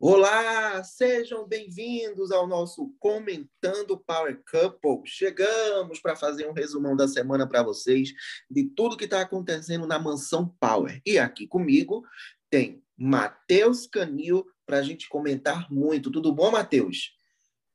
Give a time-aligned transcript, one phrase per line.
[0.00, 5.02] Olá, sejam bem-vindos ao nosso Comentando Power Couple.
[5.06, 8.10] Chegamos para fazer um resumão da semana para vocês
[8.50, 11.00] de tudo que está acontecendo na Mansão Power.
[11.06, 12.04] E aqui comigo
[12.50, 16.10] tem Matheus Canil para a gente comentar muito.
[16.10, 17.12] Tudo bom, Matheus?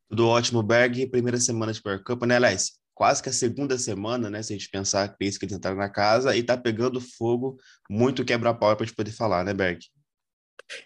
[0.08, 1.08] Tudo ótimo, Berg.
[1.08, 2.83] Primeira semana de Power Couple, né, Alice?
[2.96, 4.44] Quase que a segunda semana, né?
[4.44, 7.58] Se a gente pensar que eles entraram na casa e tá pegando fogo,
[7.90, 9.80] muito quebra-pau para a gente poder falar, né, Berg?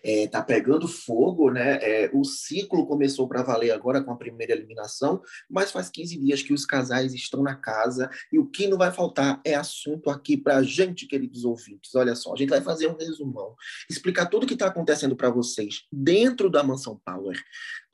[0.04, 1.78] é, tá pegando fogo, né?
[1.82, 6.42] É, o ciclo começou para valer agora com a primeira eliminação, mas faz 15 dias
[6.42, 10.38] que os casais estão na casa e o que não vai faltar é assunto aqui
[10.38, 11.94] para a gente, queridos ouvintes.
[11.96, 13.56] Olha só, a gente vai fazer um resumão,
[13.90, 17.40] explicar tudo o que está acontecendo para vocês dentro da Mansão Power,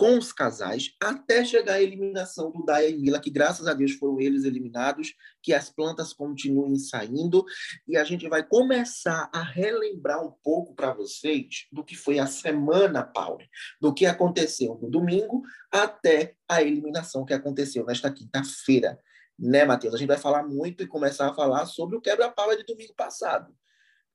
[0.04, 3.94] com os casais, até chegar à eliminação do Daya e Mila, que graças a Deus
[3.94, 7.46] foram eles eliminados, que as plantas continuem saindo
[7.88, 12.28] e a gente vai começar a relembrar um pouco para vocês do que foi a
[12.28, 13.48] semana Power,
[13.80, 19.00] do que aconteceu do domingo até a eliminação que aconteceu nesta quinta-feira.
[19.40, 19.96] Né, Matheus?
[19.96, 23.56] A gente vai falar muito e começar a falar sobre o quebra-pau de domingo passado.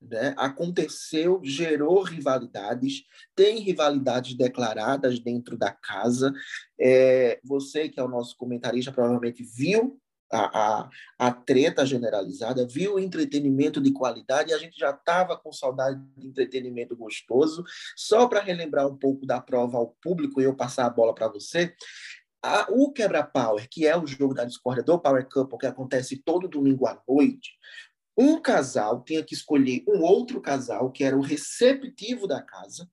[0.01, 0.33] Né?
[0.37, 3.03] Aconteceu, gerou rivalidades,
[3.35, 6.33] tem rivalidades declaradas dentro da casa.
[6.79, 9.99] É, você, que é o nosso comentarista, provavelmente viu
[10.31, 15.99] a, a, a treta generalizada, viu entretenimento de qualidade a gente já estava com saudade
[16.15, 17.63] de entretenimento gostoso.
[17.95, 21.27] Só para relembrar um pouco da prova ao público e eu passar a bola para
[21.27, 21.73] você,
[22.41, 26.21] a, o Quebra Power, que é o jogo da discórdia do Power Couple, que acontece
[26.23, 27.51] todo domingo à noite,
[28.19, 32.89] um casal tinha que escolher um outro casal, que era o receptivo da casa,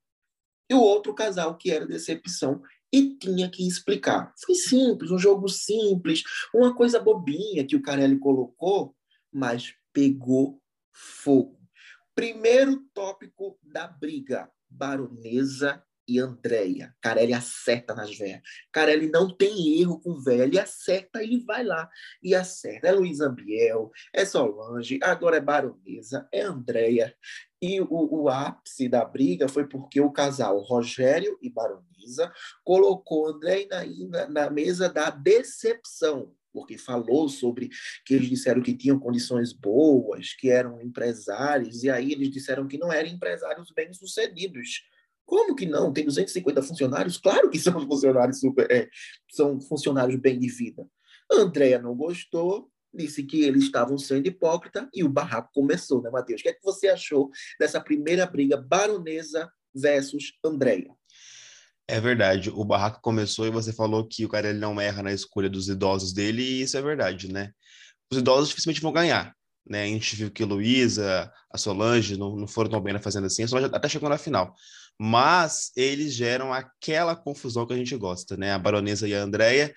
[0.71, 4.33] e o outro casal, que era decepção e tinha que explicar.
[4.39, 6.23] Foi simples, um jogo simples,
[6.55, 8.95] uma coisa bobinha que o Carelli colocou,
[9.33, 11.59] mas pegou fogo.
[12.15, 16.95] Primeiro tópico da briga: Baronesa e Andréia.
[17.01, 18.43] Carelli acerta nas velhas.
[18.73, 20.45] Carelli não tem erro com velha.
[20.45, 21.89] Ele acerta, ele vai lá
[22.23, 22.89] e acerta.
[22.89, 27.15] É Luiz Ambiel, é Solange, agora é Baronesa, é Andréia.
[27.61, 32.31] E o, o, ápice da briga foi porque o casal Rogério e Baronesa
[32.63, 37.71] colocou André na, na mesa da decepção, porque falou sobre
[38.05, 42.79] que eles disseram que tinham condições boas, que eram empresários, e aí eles disseram que
[42.79, 44.83] não eram empresários bem-sucedidos.
[45.27, 45.93] Como que não?
[45.93, 47.19] Tem 250 funcionários?
[47.19, 48.89] Claro que são funcionários super, é,
[49.31, 50.87] são funcionários bem de vida.
[51.31, 56.41] Andréa não gostou, disse que eles estavam sendo hipócrita e o barraco começou, né, Matheus?
[56.41, 60.95] O que é que você achou dessa primeira briga baronesa versus Andréia?
[61.89, 65.13] É verdade, o barraco começou e você falou que o cara ele não erra na
[65.13, 67.53] escolha dos idosos dele, e isso é verdade, né?
[68.11, 69.36] Os idosos dificilmente vão ganhar,
[69.69, 69.85] né?
[69.85, 73.27] A gente viu que a Luísa, a Solange não, não foram tão bem na fazenda
[73.27, 74.55] assim, a Solange até chegou na final.
[74.99, 78.53] Mas eles geram aquela confusão que a gente gosta, né?
[78.53, 79.75] A baronesa e a Andréia.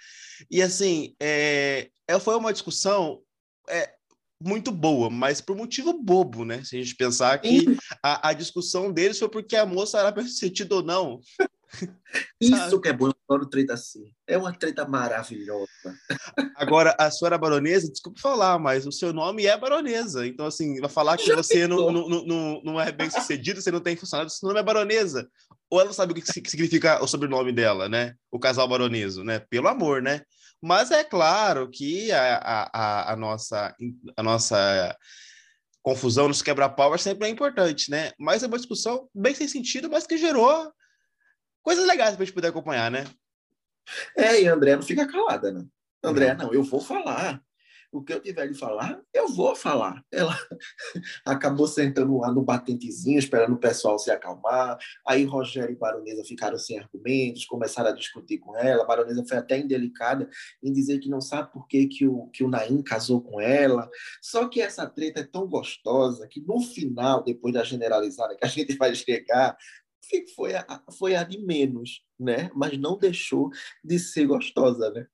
[0.50, 3.22] E assim, é, é, foi uma discussão
[3.68, 3.94] é,
[4.42, 6.64] muito boa, mas por motivo bobo, né?
[6.64, 7.66] Se a gente pensar que
[8.02, 11.20] a, a discussão deles foi porque a moça era bem sentido ou não.
[12.40, 14.12] Isso que é bom, adoro treta assim.
[14.28, 15.68] É uma treta maravilhosa.
[16.56, 20.26] Agora, a senhora baronesa, desculpe falar, mas o seu nome é baronesa.
[20.26, 23.72] Então, assim, vai falar que Já você não, não, não, não é bem sucedido, você
[23.72, 25.30] não tem funcionário, seu nome é baronesa.
[25.70, 28.16] Ou ela sabe o que significa o sobrenome dela, né?
[28.32, 29.40] O casal baroneso, né?
[29.40, 30.22] Pelo amor, né?
[30.62, 33.76] Mas é claro que a, a, a, nossa,
[34.18, 34.98] a nossa
[35.82, 38.12] confusão nos quebra-pau sempre é importante, né?
[38.20, 40.74] Mas é uma discussão bem sem sentido, mas que gerou
[41.62, 43.06] coisas legais para a gente poder acompanhar, né?
[44.18, 45.66] É, e a André não fica calada, né?
[46.04, 47.42] André, não, eu vou falar
[47.92, 50.04] o que eu tiver de falar, eu vou falar.
[50.12, 50.38] Ela
[51.26, 54.78] acabou sentando lá no batentezinho, esperando o pessoal se acalmar.
[55.08, 58.84] Aí Rogério e Baronesa ficaram sem argumentos, começaram a discutir com ela.
[58.84, 60.30] A Baronesa foi até indelicada
[60.62, 63.90] em dizer que não sabe por que, que, o, que o Naim casou com ela.
[64.22, 68.50] Só que essa treta é tão gostosa que no final, depois da generalizada que a
[68.50, 69.58] gente vai chegar,
[70.36, 72.50] foi a, foi a de menos, né?
[72.56, 73.50] Mas não deixou
[73.84, 75.08] de ser gostosa, né?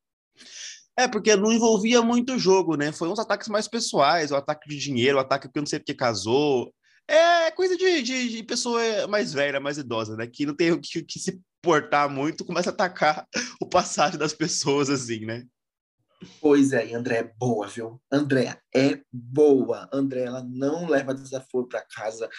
[0.97, 2.91] É, porque não envolvia muito o jogo, né?
[2.91, 5.93] Foi uns ataques mais pessoais, o ataque de dinheiro, o ataque porque não sei porque
[5.93, 6.73] casou.
[7.07, 10.25] É coisa de, de, de, pessoa mais velha, mais idosa, né?
[10.25, 13.27] Que não tem que, que se portar muito, começa a atacar
[13.61, 15.43] o passado das pessoas, assim, né?
[16.39, 18.01] Pois é, e André é boa, viu?
[18.11, 19.89] André é boa.
[19.91, 22.29] André, ela não leva desaforo para casa.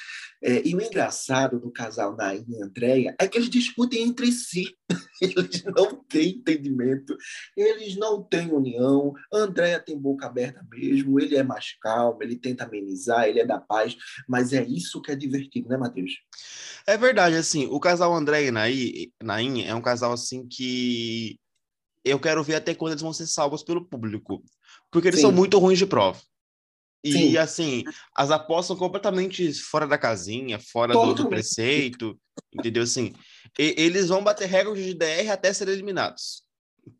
[0.43, 4.77] É, e o engraçado do casal Nain e Andréia é que eles discutem entre si.
[5.21, 7.17] Eles não têm entendimento,
[7.57, 9.15] eles não têm união.
[9.33, 13.59] Andréia tem boca aberta mesmo, ele é mais calmo, ele tenta amenizar, ele é da
[13.59, 13.97] paz,
[14.29, 16.13] mas é isso que é divertido, né, Matheus?
[16.87, 21.41] É verdade, assim, o casal André e Nain é um casal assim que
[22.07, 24.43] eu quero ver até quando eles vão ser salvos pelo público.
[24.91, 25.27] Porque eles Sim.
[25.27, 26.21] são muito ruins de prova.
[27.03, 27.37] E, Sim.
[27.37, 32.19] assim, as apostas são completamente fora da casinha, fora do, do, preceito,
[32.53, 32.83] entendeu?
[32.83, 33.15] Assim,
[33.59, 36.43] e, eles vão bater recorde de DR até serem eliminados.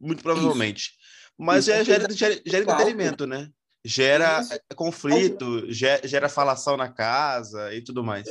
[0.01, 0.91] Muito provavelmente.
[0.91, 0.93] Isso.
[1.39, 1.85] Mas Isso.
[1.85, 3.49] gera, gera, gera entretenimento, né?
[3.85, 4.43] Gera
[4.75, 8.29] conflito, gera, gera falação na casa e tudo mais.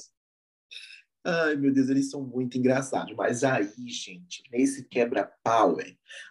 [1.27, 3.15] Ai, meu Deus, eles são muito engraçados.
[3.15, 5.77] Mas aí, gente, nesse quebra-pau,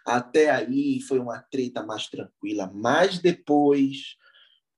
[0.05, 2.71] até aí foi uma treta mais tranquila.
[2.73, 4.15] Mas depois,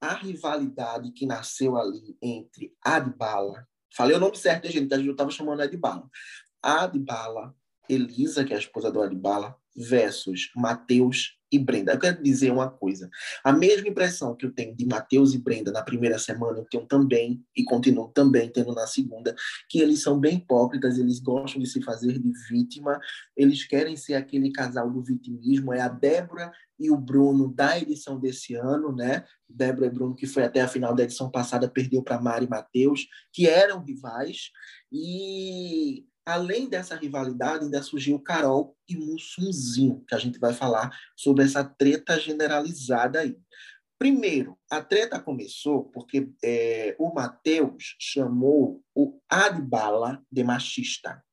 [0.02, 5.30] a rivalidade que nasceu ali entre Adbala, falei o nome certo, gente, a gente estava
[5.30, 6.10] chamando Adbala.
[6.64, 7.56] Adbala,
[7.88, 11.94] Elisa, que é a esposa do Adbala, versus Mateus e Brenda.
[11.94, 13.10] Eu quero dizer uma coisa.
[13.44, 16.86] A mesma impressão que eu tenho de Mateus e Brenda na primeira semana, eu tenho
[16.86, 19.36] também, e continuo também tendo na segunda,
[19.70, 23.00] que eles são bem hipócritas, eles gostam de se fazer de vítima,
[23.36, 25.74] eles querem ser aquele casal do vitimismo.
[25.74, 29.24] É a Débora e o Bruno da edição desse ano, né?
[29.50, 32.50] Débora e Bruno, que foi até a final da edição passada, perdeu para Mari e
[32.50, 34.52] Mateus, que eram rivais.
[34.92, 41.46] E além dessa rivalidade, ainda surgiu Carol e Mussunzinho, que a gente vai falar sobre
[41.46, 43.38] essa treta generalizada aí.
[43.98, 51.24] Primeiro, a treta começou porque é, o Matheus chamou o Adbala de machista.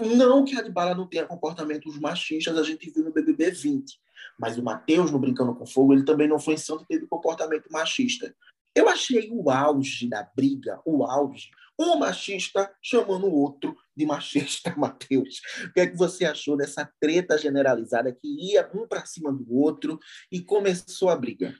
[0.00, 3.94] Não que Adbala não tenha comportamentos machistas, a gente viu no BBB 20.
[4.40, 8.34] Mas o Matheus, no Brincando com Fogo, ele também não foi santo, teve comportamento machista.
[8.74, 14.74] Eu achei o auge da briga, o auge, um machista chamando o outro de machista,
[14.78, 15.40] Matheus.
[15.64, 19.52] O que é que você achou dessa treta generalizada que ia um para cima do
[19.52, 19.98] outro
[20.30, 21.54] e começou a briga?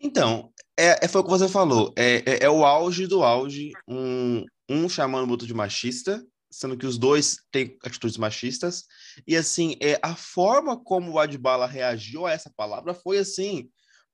[0.00, 1.92] Então, é, é foi o que você falou.
[1.96, 6.76] É, é, é, o auge do auge, um, um chamando o outro de machista, sendo
[6.76, 8.84] que os dois têm atitudes machistas.
[9.26, 13.68] E assim, é, a forma como o Adbala reagiu a essa palavra foi assim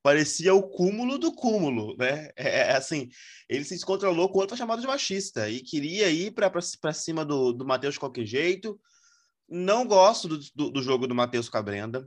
[0.04, 2.28] parecia o cúmulo do cúmulo, né?
[2.36, 3.08] É, é, é assim,
[3.48, 7.64] ele se descontrolou quanto foi chamado de machista e queria ir para cima do, do
[7.64, 8.78] Matheus de qualquer jeito.
[9.48, 12.06] Não gosto do, do, do jogo do Matheus com a Brenda.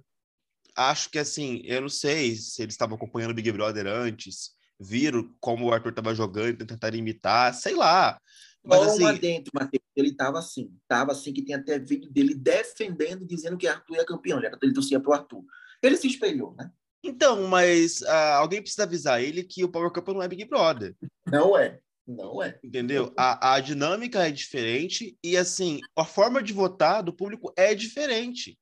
[0.75, 5.33] Acho que, assim, eu não sei se eles estavam acompanhando o Big Brother antes, viram
[5.39, 8.21] como o Arthur estava jogando, tentaram imitar, sei lá.
[8.63, 9.19] Mas, Bom, assim...
[9.19, 13.67] dentro, Matheus, ele estava assim, estava assim, que tem até vídeo dele defendendo, dizendo que
[13.67, 15.43] Arthur é campeão, já ele torcia para o Arthur.
[15.81, 16.71] Ele se espelhou, né?
[17.03, 20.95] Então, mas uh, alguém precisa avisar ele que o Power Couple não é Big Brother.
[21.25, 21.79] Não é.
[22.05, 22.57] Não é.
[22.63, 23.13] Entendeu?
[23.17, 28.57] A, a dinâmica é diferente e, assim, a forma de votar do público é diferente.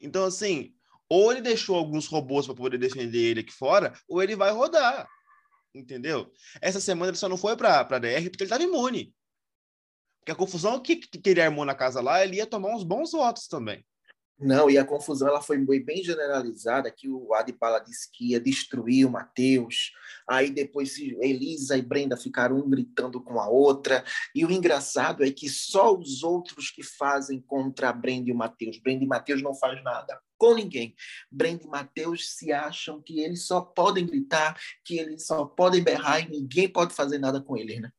[0.00, 0.72] Então, assim,
[1.08, 5.08] ou ele deixou alguns robôs para poder defender ele aqui fora, ou ele vai rodar.
[5.74, 6.30] Entendeu?
[6.60, 9.12] Essa semana ele só não foi para a DR porque ele estava imune.
[10.20, 13.12] Porque a confusão que, que ele armou na casa lá, ele ia tomar uns bons
[13.12, 13.84] votos também.
[14.40, 19.04] Não, e a confusão ela foi bem generalizada, que o Adipala disse que ia destruir
[19.04, 19.92] o Matheus,
[20.28, 25.30] aí depois Elisa e Brenda ficaram um gritando com a outra, e o engraçado é
[25.32, 29.42] que só os outros que fazem contra a Brenda e o Matheus, Brenda e Matheus
[29.42, 30.94] não faz nada com ninguém.
[31.28, 36.20] Brenda e Matheus se acham que eles só podem gritar, que eles só podem berrar
[36.20, 37.90] e ninguém pode fazer nada com eles, né?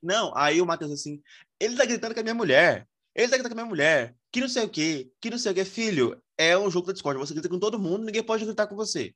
[0.00, 1.20] Não, aí o Matheus assim,
[1.58, 2.86] ele tá gritando com a minha mulher,
[3.16, 5.52] ele tá gritando com a minha mulher, que não sei o quê, que não sei
[5.52, 5.64] o quê.
[5.64, 7.18] Filho, é um jogo da Discord.
[7.18, 9.14] Você grita com todo mundo, ninguém pode gritar com você.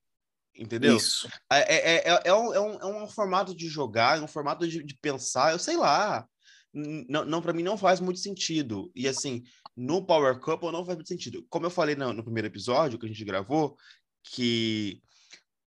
[0.57, 0.97] Entendeu?
[0.97, 1.29] Isso.
[1.53, 4.67] É, é, é, é, um, é, um, é um formato de jogar, é um formato
[4.67, 6.27] de, de pensar, eu sei lá.
[6.73, 8.91] Não, não para mim não faz muito sentido.
[8.95, 9.43] E assim,
[9.77, 11.45] no Power Couple não faz muito sentido.
[11.51, 13.77] Como eu falei no, no primeiro episódio que a gente gravou,
[14.23, 15.03] que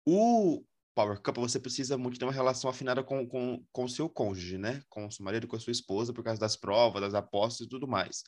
[0.06, 4.08] o Power Couple você precisa muito ter uma relação afinada com o com, com seu
[4.08, 4.82] cônjuge, né?
[4.88, 7.68] Com o seu marido, com a sua esposa, por causa das provas, das apostas e
[7.68, 8.22] tudo mais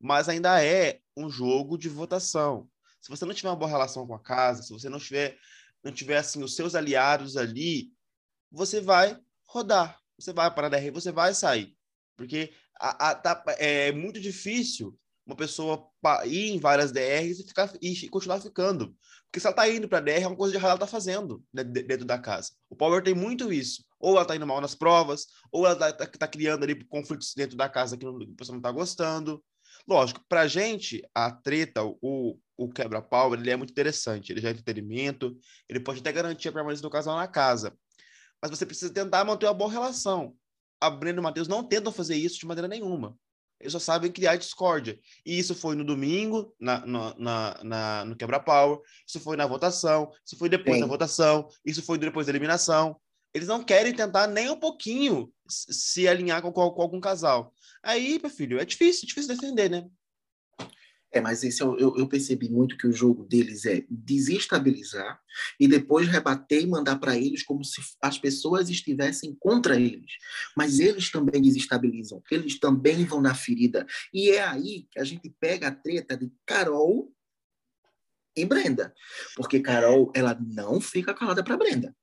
[0.00, 2.68] mas ainda é um jogo de votação.
[3.00, 5.38] Se você não tiver uma boa relação com a casa, se você não tiver,
[5.82, 7.92] não tiver assim, os seus aliados ali,
[8.50, 11.76] você vai rodar, você vai para a DR, você vai sair.
[12.16, 15.88] Porque a, a, tá, é muito difícil uma pessoa
[16.26, 18.94] ir em várias DRs e, ficar, e continuar ficando.
[19.24, 21.42] Porque se ela está indo para DR, é uma coisa de errado ela está fazendo
[21.52, 22.52] dentro da casa.
[22.70, 23.84] O Power tem muito isso.
[23.98, 27.56] Ou ela está indo mal nas provas, ou ela está tá criando ali conflitos dentro
[27.56, 29.42] da casa que, não, que a pessoa não está gostando.
[29.88, 34.48] Lógico, para a gente, a treta, o, o quebra-pau, ele é muito interessante, ele já
[34.48, 35.36] é entretenimento,
[35.68, 37.76] ele pode até garantir a permanência do casal na casa.
[38.40, 40.36] Mas você precisa tentar manter uma boa relação.
[40.80, 43.18] A Brenda e o Matheus não tentam fazer isso de maneira nenhuma.
[43.60, 44.98] Eles só sabem criar discórdia.
[45.24, 50.10] E isso foi no domingo, na, na, na, na no quebra-pau, isso foi na votação,
[50.24, 50.80] isso foi depois Sim.
[50.82, 52.96] da votação, isso foi depois da eliminação.
[53.32, 57.52] Eles não querem tentar nem um pouquinho se alinhar com, com, com algum casal.
[57.82, 59.84] Aí, meu filho, é difícil, difícil defender, né?
[61.14, 65.20] É, mas esse eu, eu, eu, percebi muito que o jogo deles é desestabilizar
[65.60, 70.10] e depois rebater e mandar para eles como se as pessoas estivessem contra eles.
[70.56, 73.86] Mas eles também desestabilizam, eles também vão na ferida.
[74.12, 77.12] E é aí que a gente pega a treta de Carol
[78.36, 78.92] e Brenda.
[79.36, 81.94] Porque Carol, ela não fica calada para Brenda.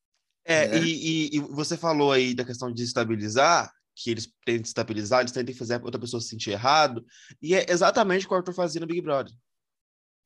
[0.46, 0.78] É, né?
[0.78, 5.32] e, e, e, você falou aí da questão de desestabilizar, que eles tentam estabilizar, eles
[5.32, 7.06] tentam fazer outra pessoa se sentir errado.
[7.42, 9.34] E é exatamente o que o Arthur fazia no Big Brother.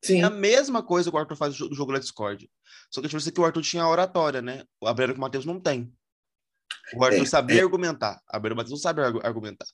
[0.04, 0.22] Sim.
[0.22, 2.50] É a mesma coisa que o Arthur faz no jogo da Discord.
[2.92, 4.64] Só que a diferença é que o Arthur tinha oratória, né?
[4.80, 5.92] O Abreu que o Matheus não tem.
[6.94, 7.64] O Arthur é, sabia é.
[7.64, 8.22] argumentar.
[8.30, 9.66] A Abreu Matheus não sabe argumentar.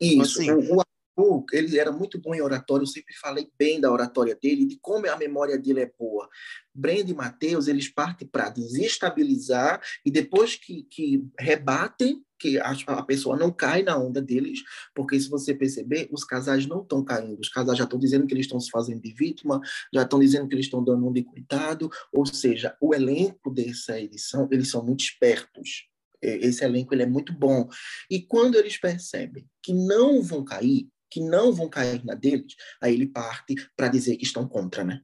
[0.00, 0.42] Então, Isso.
[0.42, 2.84] Então, assim, o, o Arthur, ele era muito bom em oratória.
[2.84, 6.28] Eu sempre falei bem da oratória dele, de como a memória dele é boa.
[6.72, 13.02] Brenda e Matheus, eles partem para desestabilizar e depois que, que rebatem, que a, a,
[13.02, 14.62] pessoa não cai na onda deles,
[14.94, 17.38] porque se você perceber, os casais não estão caindo.
[17.38, 19.60] Os casais já estão dizendo que eles estão se fazendo de vítima,
[19.92, 24.00] já estão dizendo que eles estão dando um de cuidado, ou seja, o elenco dessa
[24.00, 25.86] edição, eles são muito espertos.
[26.22, 27.68] Esse elenco ele é muito bom.
[28.10, 32.94] E quando eles percebem que não vão cair, que não vão cair na deles, aí
[32.94, 35.00] ele parte para dizer que estão contra, né?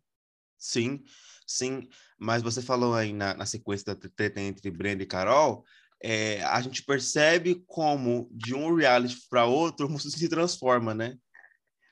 [0.59, 1.03] Sim,
[1.47, 1.89] sim.
[2.19, 5.65] Mas você falou aí na, na sequência da treta entre Brenda e Carol,
[6.03, 11.17] é, a gente percebe como de um reality para outro o Musso se transforma, né?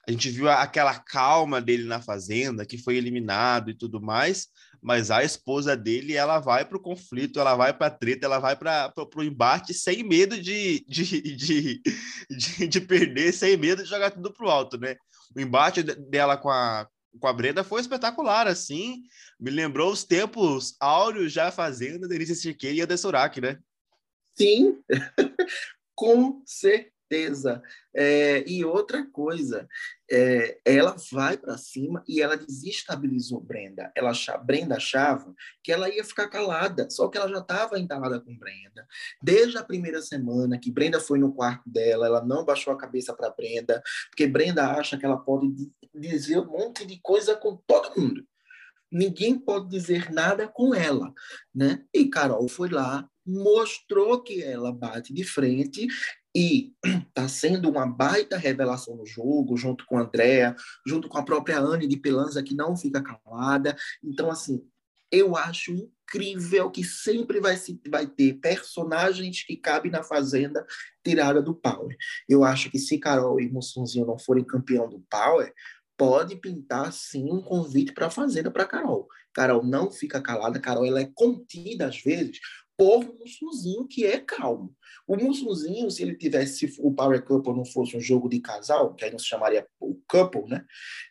[0.06, 4.48] A gente viu aquela calma dele na fazenda, que foi eliminado e tudo mais,
[4.82, 8.38] mas a esposa dele, ela vai para o conflito, ela vai para a treta, ela
[8.38, 11.82] vai para o embate sem medo de, de, de,
[12.28, 14.94] de, de perder, sem medo de jogar tudo para o alto, né?
[15.34, 16.86] O embate dela com a,
[17.18, 19.02] com a Brenda foi espetacular, assim.
[19.40, 23.58] Me lembrou os tempos áureos já fazendo Denise Chiquet e Anderson Urach, né?
[24.36, 24.82] Sim,
[25.94, 27.62] com certeza.
[27.94, 29.68] É, e outra coisa,
[30.10, 33.92] é, ela vai para cima e ela desestabilizou Brenda.
[33.94, 34.12] Ela,
[34.44, 38.84] Brenda achava que ela ia ficar calada, só que ela já estava entalada com Brenda.
[39.22, 43.14] Desde a primeira semana que Brenda foi no quarto dela, ela não baixou a cabeça
[43.14, 45.46] para Brenda, porque Brenda acha que ela pode
[45.94, 48.26] dizer um monte de coisa com todo mundo
[48.94, 51.12] ninguém pode dizer nada com ela,
[51.52, 51.84] né?
[51.92, 55.86] E Carol foi lá, mostrou que ela bate de frente
[56.34, 56.72] e
[57.08, 60.54] está sendo uma baita revelação no jogo, junto com a Andrea,
[60.86, 63.76] junto com a própria Anne de Pelanza, que não fica calada.
[64.02, 64.66] Então, assim,
[65.10, 70.66] eu acho incrível que sempre vai, se, vai ter personagens que cabem na Fazenda
[71.04, 71.96] tirada do Power.
[72.28, 75.52] Eu acho que se Carol e Mussunzinho não forem campeão do Power,
[75.96, 79.06] pode pintar sim um convite para a Fazenda para Carol.
[79.32, 82.38] Carol não fica calada, Carol ela é contida às vezes
[82.76, 84.74] por Mussunzinho que é calmo.
[85.06, 88.94] O Mussunzinho, se ele tivesse, se o Power Couple não fosse um jogo de casal,
[88.94, 90.64] que aí não se chamaria o couple, né?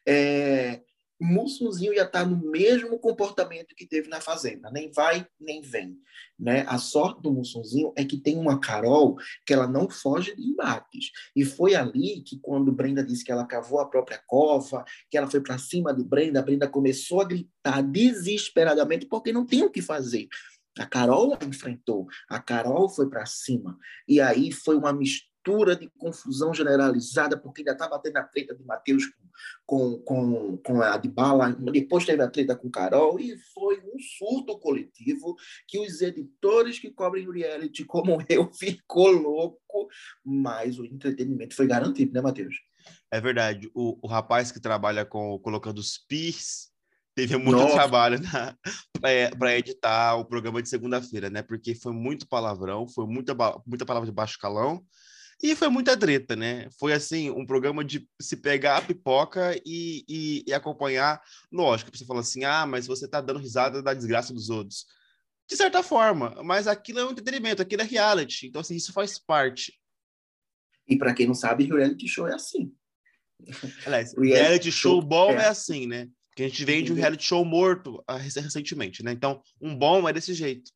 [0.08, 0.82] É,
[1.24, 5.98] Mussunzinho ia estar no mesmo comportamento que teve na Fazenda, nem vai, nem vem.
[6.38, 6.66] Né?
[6.68, 9.16] A sorte do Mussunzinho é que tem uma Carol
[9.46, 11.12] que ela não foge de embates.
[11.36, 15.30] E foi ali que, quando Brenda disse que ela cavou a própria cova, que ela
[15.30, 19.82] foi para cima de Brenda, Brenda começou a gritar desesperadamente porque não tinha o que
[19.82, 20.28] fazer.
[20.78, 23.78] A Carol enfrentou, a Carol foi para cima.
[24.08, 28.64] E aí foi uma mistura de confusão generalizada, porque ainda estava tendo a treta de
[28.64, 29.04] Matheus
[29.66, 35.36] com, com, com a depois teve a treta com Carol, e foi um surto coletivo
[35.68, 39.88] que os editores que cobrem reality, como eu, ficou louco,
[40.24, 42.56] mas o entretenimento foi garantido, né, Matheus?
[43.12, 43.70] É verdade.
[43.74, 46.73] O, o rapaz que trabalha com colocando os PIS
[47.16, 47.74] teve muito Nossa.
[47.74, 48.20] trabalho
[49.38, 51.42] para editar o programa de segunda-feira, né?
[51.42, 54.84] Porque foi muito palavrão, foi muita, muita palavra de baixo calão
[55.42, 56.70] e foi muita treta, né?
[56.80, 61.22] Foi assim, um programa de se pegar a pipoca e, e, e acompanhar.
[61.52, 64.86] Lógico, você fala assim, ah, mas você tá dando risada da desgraça dos outros.
[65.50, 68.48] De certa forma, mas aquilo é um entretenimento, aquilo é reality.
[68.48, 69.74] Então, assim, isso faz parte.
[70.88, 72.74] E para quem não sabe, reality show é assim.
[73.86, 75.44] Aliás, reality, show bom é.
[75.44, 76.08] é assim, né?
[76.36, 79.12] Que a gente veio de um reality show morto ah, recentemente, né?
[79.12, 80.72] Então, um bom é desse jeito.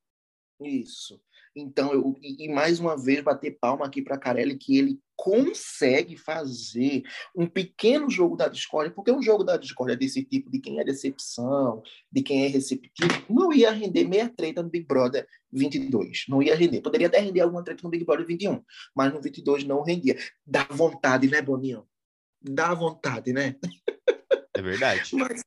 [0.62, 1.20] Isso.
[1.56, 7.02] Então, eu, e mais uma vez bater palma aqui para Carelli, que ele consegue fazer
[7.36, 10.84] um pequeno jogo da discórdia, porque um jogo da discórdia desse tipo, de quem é
[10.84, 16.26] decepção, de quem é receptivo, não ia render meia treta no Big Brother 22.
[16.30, 16.82] Não ia render.
[16.82, 18.62] Poderia até render alguma treta no Big Brother 21,
[18.96, 20.16] mas no 22 não rendia.
[20.46, 21.88] Dá vontade, né, Boninho?
[22.40, 23.56] Dá vontade, né?
[24.58, 25.16] É verdade.
[25.16, 25.44] mas,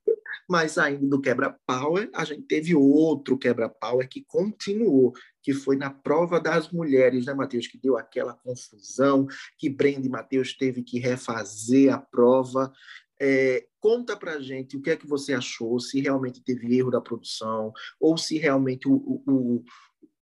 [0.49, 5.13] mas ainda do quebra-power, a gente teve outro quebra-power que continuou,
[5.43, 7.67] que foi na prova das mulheres, né, Matheus?
[7.67, 9.27] Que deu aquela confusão,
[9.59, 12.73] que Brenda e Matheus teve que refazer a prova.
[13.21, 17.01] É, conta pra gente o que é que você achou, se realmente teve erro da
[17.01, 19.63] produção, ou se realmente o, o,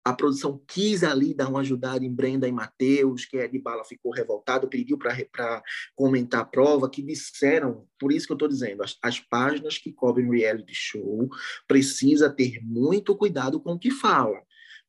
[0.03, 3.85] a produção quis ali dar uma ajudada em Brenda e Matheus, que é de bala
[3.85, 5.63] ficou revoltado, pediu para
[5.95, 9.93] comentar a prova, que disseram, por isso que eu estou dizendo, as, as, páginas que
[9.93, 11.29] cobrem reality show
[11.67, 14.41] precisa ter muito cuidado com o que fala.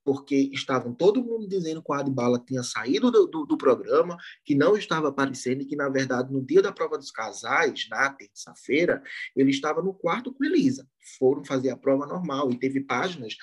[0.05, 4.55] Porque estavam todo mundo dizendo que o Adbala tinha saído do, do, do programa, que
[4.55, 9.03] não estava aparecendo e que, na verdade, no dia da prova dos casais, na terça-feira,
[9.35, 10.87] ele estava no quarto com Elisa.
[11.19, 13.35] Foram fazer a prova normal e teve páginas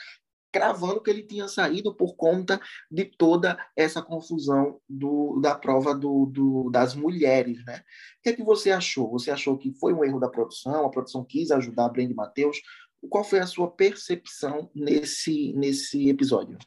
[0.52, 6.26] cravando que ele tinha saído por conta de toda essa confusão do, da prova do,
[6.26, 7.78] do, das mulheres, né?
[8.20, 9.10] O que, é que você achou?
[9.12, 10.86] Você achou que foi um erro da produção?
[10.86, 12.62] A produção quis ajudar a Brenda Matheus?
[13.10, 16.58] Qual foi a sua percepção nesse, nesse episódio?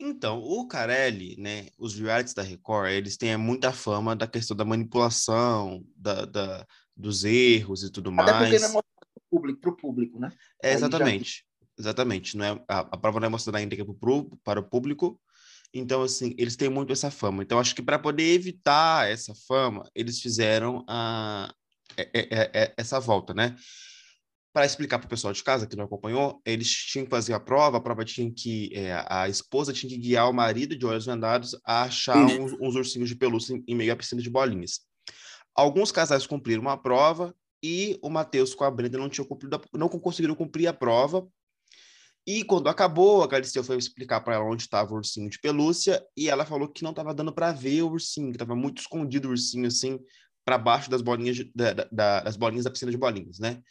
[0.00, 4.64] Então, o Carelli, né, os realities da Record, eles têm muita fama da questão da
[4.64, 6.66] manipulação, da, da
[6.98, 8.28] dos erros e tudo mais.
[8.28, 10.32] Até porque não é para o público, público, né?
[10.62, 11.47] É, exatamente.
[11.78, 12.36] Exatamente.
[12.36, 13.76] Não é, a, a prova não é mostrada ainda
[14.42, 15.20] para o público.
[15.72, 17.42] Então, assim, eles têm muito essa fama.
[17.42, 21.52] Então, acho que para poder evitar essa fama, eles fizeram a,
[21.96, 23.54] é, é, é, essa volta, né?
[24.52, 27.40] Para explicar para o pessoal de casa que não acompanhou, eles tinham que fazer a
[27.40, 28.70] prova, a prova tinha que.
[28.74, 32.74] É, a esposa tinha que guiar o marido de olhos vendados a achar uns, uns,
[32.74, 34.80] ursinhos de pelúcia em, em meio à piscina de bolinhas.
[35.54, 39.88] Alguns casais cumpriram uma prova e o Matheus com a Brenda não tinham cumprido, não
[39.88, 41.28] conseguiram cumprir a prova
[42.30, 46.04] e quando acabou, a Galisteu foi explicar para ela onde estava o ursinho de pelúcia
[46.14, 49.28] e ela falou que não estava dando para ver o ursinho, que estava muito escondido
[49.28, 49.98] o ursinho assim
[50.44, 53.62] para baixo das bolinhas de, da, da, das bolinhas da piscina de bolinhas, né?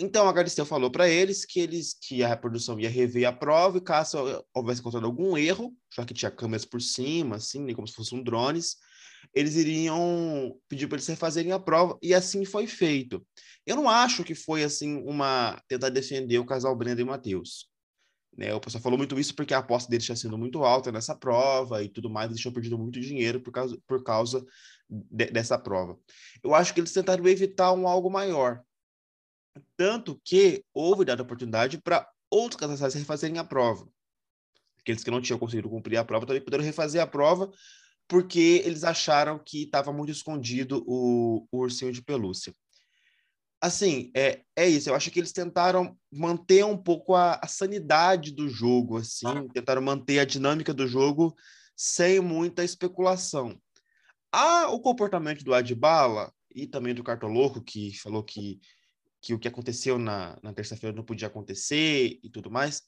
[0.00, 3.76] Então a Galisteu falou para eles que eles que a reprodução ia rever a prova
[3.76, 7.86] e caso houvesse encontrado algum erro, já que tinha câmeras por cima, assim, né, como
[7.86, 8.76] se fossem drones,
[9.34, 13.22] eles iriam pedir para eles refazerem a prova e assim foi feito.
[13.66, 17.70] Eu não acho que foi assim uma tentar defender o casal Brenda e Matheus.
[18.36, 18.54] Né?
[18.54, 21.82] O pessoal falou muito isso porque a aposta deles tinha sido muito alta nessa prova
[21.82, 24.44] e tudo mais, eles tinham perdido muito dinheiro por causa, por causa
[24.88, 25.98] de, dessa prova.
[26.42, 28.62] Eu acho que eles tentaram evitar um algo maior.
[29.76, 33.86] Tanto que houve dada oportunidade para outros casais refazerem a prova.
[34.80, 37.50] Aqueles que não tinham conseguido cumprir a prova também puderam refazer a prova
[38.08, 42.52] porque eles acharam que estava muito escondido o, o ursinho de pelúcia
[43.62, 44.90] assim, é, é isso.
[44.90, 49.80] Eu acho que eles tentaram manter um pouco a, a sanidade do jogo, assim, tentaram
[49.80, 51.32] manter a dinâmica do jogo
[51.76, 53.56] sem muita especulação.
[54.32, 58.60] Ah, o comportamento do Adbala e também do Cartoloco, que falou que,
[59.20, 62.82] que o que aconteceu na, na terça-feira não podia acontecer e tudo mais,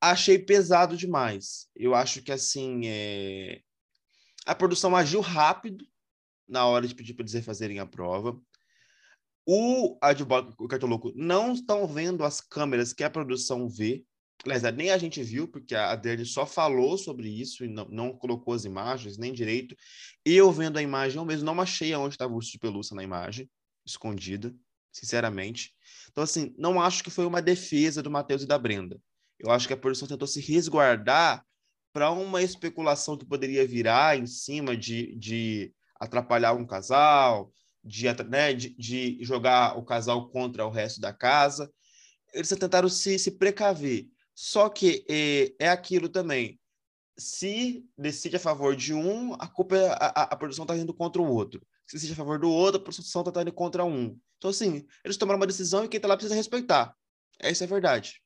[0.00, 1.68] achei pesado demais.
[1.76, 3.60] Eu acho que, assim, é...
[4.44, 5.86] a produção agiu rápido
[6.48, 8.36] na hora de pedir para eles fazerem a prova.
[9.46, 14.04] O advogado o Cartoloco não estão vendo as câmeras que a produção vê.
[14.44, 18.12] Aliás, nem a gente viu, porque a Adriane só falou sobre isso e não, não
[18.12, 19.76] colocou as imagens nem direito.
[20.24, 23.02] Eu vendo a imagem, eu mesmo não achei onde estava o urso de pelúcia na
[23.02, 23.48] imagem,
[23.86, 24.54] escondida,
[24.92, 25.74] sinceramente.
[26.10, 29.00] Então, assim, não acho que foi uma defesa do Matheus e da Brenda.
[29.38, 31.44] Eu acho que a produção tentou se resguardar
[31.92, 37.52] para uma especulação que poderia virar em cima de, de atrapalhar um casal,
[37.84, 41.70] de, né, de, de, jogar o casal contra o resto da casa.
[42.32, 44.08] Eles tentaram se, se precaver.
[44.34, 46.58] Só que é, é aquilo também.
[47.16, 51.22] Se decide a favor de um, a culpa é, a, a produção está indo contra
[51.22, 51.64] o outro.
[51.86, 54.18] Se decide a favor do outro, a produção está indo contra um.
[54.38, 56.96] Então, assim, eles tomaram uma decisão e quem está lá precisa respeitar.
[57.38, 58.20] Essa é a verdade.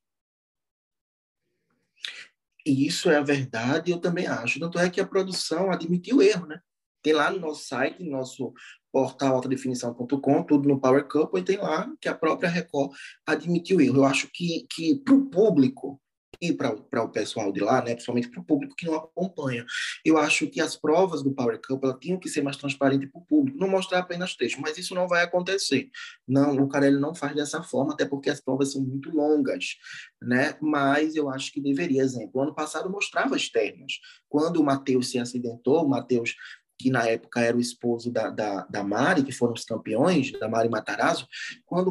[2.64, 4.60] Isso é a verdade, eu também acho.
[4.60, 6.60] Tanto é que a produção admitiu erro, né?
[7.02, 8.52] Tem lá no nosso site, no nosso
[8.92, 12.92] portal altadefinição.com, tudo no Power Couple, e tem lá que a própria Record
[13.26, 13.98] admitiu erro.
[13.98, 16.00] Eu acho que, que para o público
[16.40, 19.66] e para o pessoal de lá, né, principalmente para o público que não acompanha,
[20.04, 23.24] eu acho que as provas do Power Couple tinham que ser mais transparentes para o
[23.24, 25.90] público, não mostrar apenas texto, mas isso não vai acontecer.
[26.26, 29.76] Não, o Carelli não faz dessa forma, até porque as provas são muito longas,
[30.22, 30.56] né?
[30.60, 33.94] Mas eu acho que deveria, exemplo, ano passado mostrava externas.
[34.28, 36.36] Quando o Matheus se acidentou, o Matheus
[36.78, 40.48] que na época era o esposo da, da, da Mari, que foram os campeões, da
[40.48, 41.26] Mari Matarazzo,
[41.66, 41.88] quando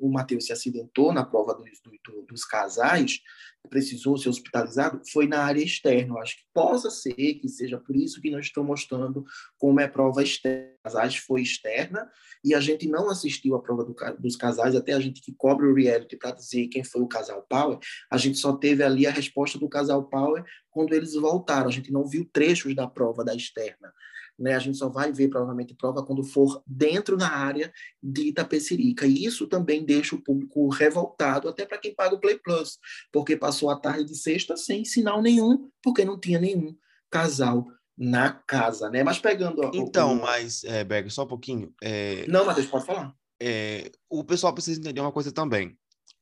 [0.00, 3.20] o Matheus se acidentou na prova dos, do, dos casais,
[3.68, 6.14] precisou ser hospitalizado, foi na área externa.
[6.14, 9.24] Eu acho que possa ser que seja por isso que nós estamos mostrando
[9.58, 10.70] como é prova externa.
[10.82, 12.10] Casais foi externa
[12.42, 15.66] e a gente não assistiu a prova do, dos casais, até a gente que cobre
[15.66, 17.78] o reality para dizer quem foi o casal Power,
[18.10, 21.68] a gente só teve ali a resposta do casal Power quando eles voltaram.
[21.68, 23.92] A gente não viu trechos da prova da externa
[24.40, 24.54] né?
[24.54, 27.70] A gente só vai ver provavelmente prova quando for dentro da área
[28.02, 29.06] de Itapecerica.
[29.06, 32.78] E isso também deixa o público revoltado, até para quem paga o Play Plus,
[33.12, 36.76] porque passou a tarde de sexta sem sinal nenhum, porque não tinha nenhum
[37.10, 39.02] casal na casa, né?
[39.02, 39.70] Mas pegando...
[39.74, 40.22] Então, o...
[40.22, 41.74] mas, é, Berg, só um pouquinho.
[41.82, 42.26] É...
[42.26, 43.14] Não, Matheus, pode falar.
[43.42, 45.76] É, o pessoal precisa entender uma coisa também.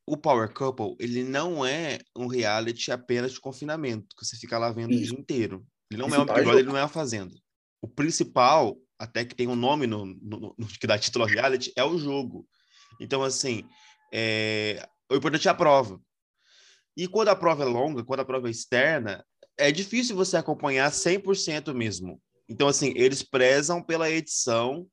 [0.05, 4.71] O Power Couple, ele não é um reality apenas de confinamento, que você fica lá
[4.71, 5.03] vendo Isso.
[5.03, 5.65] o dia inteiro.
[5.91, 7.35] Ele não Esse é um Big Brother, ele não é uma fazenda
[7.81, 11.71] o principal, até que tem um nome no, no, no que dá título ao reality,
[11.75, 12.47] é o jogo.
[12.99, 13.63] Então, assim,
[14.13, 15.99] é, o importante é a prova.
[16.95, 19.25] E quando a prova é longa, quando a prova é externa,
[19.57, 22.21] é difícil você acompanhar 100% mesmo.
[22.47, 24.87] Então, assim, eles prezam pela edição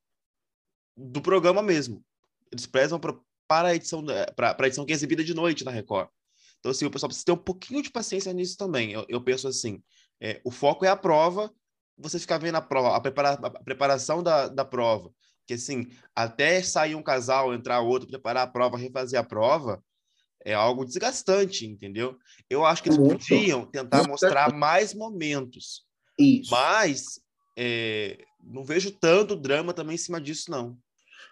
[0.96, 2.04] do programa mesmo.
[2.52, 3.16] Eles prezam pra,
[3.48, 4.04] para a edição,
[4.34, 6.08] para a edição que é exibida de noite na Record.
[6.58, 8.92] Então, assim, o pessoal precisa ter um pouquinho de paciência nisso também.
[8.92, 9.82] Eu, eu penso assim,
[10.20, 11.52] é, o foco é a prova,
[11.96, 15.10] você ficar vendo a prova, a, prepara, a preparação da, da prova,
[15.46, 19.82] que assim, até sair um casal, entrar outro, preparar a prova, refazer a prova,
[20.46, 22.16] é algo desgastante, entendeu?
[22.48, 23.26] Eu acho que eles Muito.
[23.26, 24.10] podiam tentar Muito.
[24.10, 25.84] mostrar mais momentos.
[26.16, 26.52] Isso.
[26.52, 27.20] Mas
[27.58, 30.78] é, não vejo tanto drama também em cima disso, não.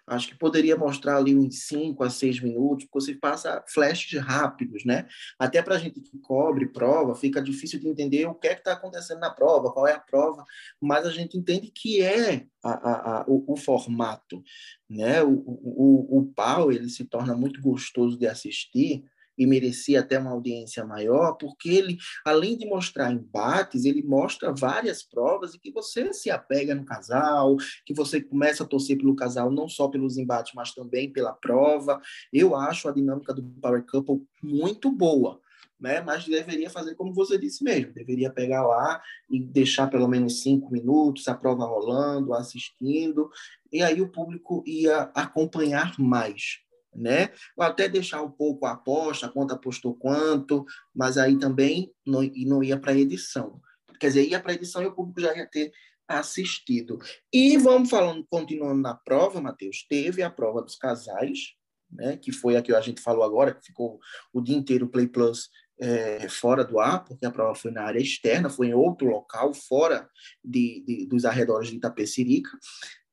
[0.07, 4.85] Acho que poderia mostrar ali uns 5 a 6 minutos, porque você passa flashes rápidos,
[4.85, 5.07] né?
[5.39, 8.61] Até para a gente que cobre prova, fica difícil de entender o que é que
[8.61, 10.45] está acontecendo na prova, qual é a prova,
[10.81, 14.43] mas a gente entende que é a, a, a, o, o, formato,
[14.89, 15.23] né?
[15.23, 19.05] O, o, o pau, ele se torna muito gostoso de assistir,
[19.37, 25.03] e merecia até uma audiência maior, porque ele, além de mostrar embates, ele mostra várias
[25.03, 29.51] provas e que você se apega no casal, que você começa a torcer pelo casal
[29.51, 32.01] não só pelos embates, mas também pela prova.
[32.33, 35.41] Eu acho a dinâmica do Power Couple muito boa.
[35.81, 36.01] Né?
[36.01, 40.73] Mas deveria fazer como você disse mesmo, deveria pegar lá e deixar pelo menos cinco
[40.73, 43.29] minutos, a prova rolando, assistindo,
[43.73, 47.31] e aí o público ia acompanhar mais né?
[47.57, 52.63] Ou até deixar um pouco a aposta, quanto apostou quanto, mas aí também não, não
[52.63, 53.61] ia para edição.
[53.99, 55.73] Quer dizer, ia para edição e o público já ia ter
[56.07, 56.99] assistido.
[57.33, 61.55] E vamos falando, continuando na prova, Matheus, teve a prova dos casais,
[61.91, 62.17] né?
[62.17, 63.99] Que foi a que a gente falou agora, que ficou
[64.33, 65.49] o dia inteiro o Play Plus
[65.81, 69.53] é, fora do ar, porque a prova foi na área externa, foi em outro local,
[69.55, 70.09] fora
[70.45, 72.51] de, de dos arredores de Itapecerica,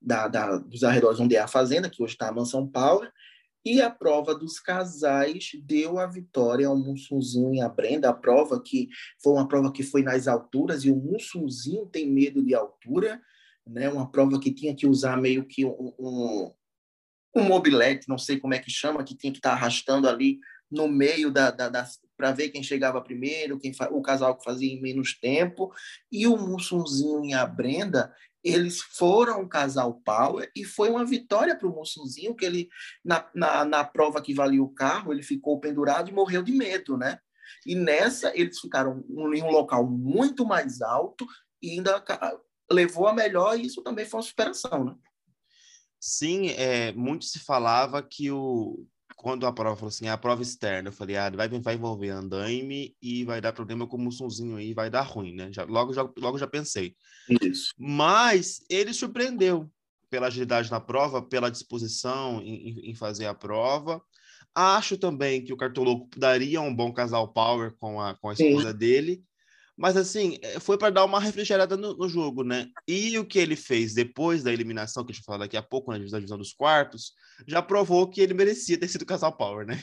[0.02, 3.12] da, da, dos arredores onde é a fazenda, que hoje está a Mansão Power,
[3.64, 8.10] e a prova dos casais deu a vitória ao Mussunzinho e a Brenda.
[8.10, 8.90] A prova que
[9.22, 13.22] foi uma prova que foi nas alturas, e o Mussunzinho tem medo de altura,
[13.66, 13.90] né?
[13.90, 16.52] uma prova que tinha que usar meio que um, um,
[17.36, 20.88] um mobilete, não sei como é que chama, que tinha que estar arrastando ali no
[20.88, 21.86] meio da, da, da
[22.22, 25.74] para ver quem chegava primeiro, quem o casal que fazia em menos tempo.
[26.12, 31.58] E o Mussunzinho e a Brenda, eles foram um casal power e foi uma vitória
[31.58, 32.70] para o Mussunzinho, que ele,
[33.04, 36.96] na, na, na, prova que valia o carro, ele ficou pendurado e morreu de medo,
[36.96, 37.18] né?
[37.66, 41.26] E nessa, eles ficaram em um local muito mais alto
[41.60, 42.04] e ainda
[42.72, 44.96] levou a melhor, e isso também foi uma superação, né?
[46.00, 48.86] Sim, é, muito se falava que o,
[49.22, 52.96] quando a prova falou assim, a prova externa, eu falei, ah, vai, vai envolver andaime
[53.00, 55.54] e vai dar problema com o Mussunzinho aí, vai dar ruim, né?
[55.54, 56.96] Já, logo, já, logo já pensei.
[57.40, 57.72] Isso.
[57.78, 59.72] Mas ele surpreendeu
[60.10, 64.02] pela agilidade na prova, pela disposição em, em fazer a prova.
[64.56, 68.72] Acho também que o Cartoloco daria um bom casal power com a, com a esposa
[68.72, 68.78] Sim.
[68.78, 69.24] dele.
[69.78, 72.68] Mas assim, é, foi para dar uma refrigerada no, no, jogo, né?
[72.88, 75.64] E o que ele fez depois da eliminação, que a gente vai falar daqui a
[75.64, 77.14] pouco, na divisão dos quartos,
[77.48, 79.80] já provou que ele merecia ter sido casal power, né?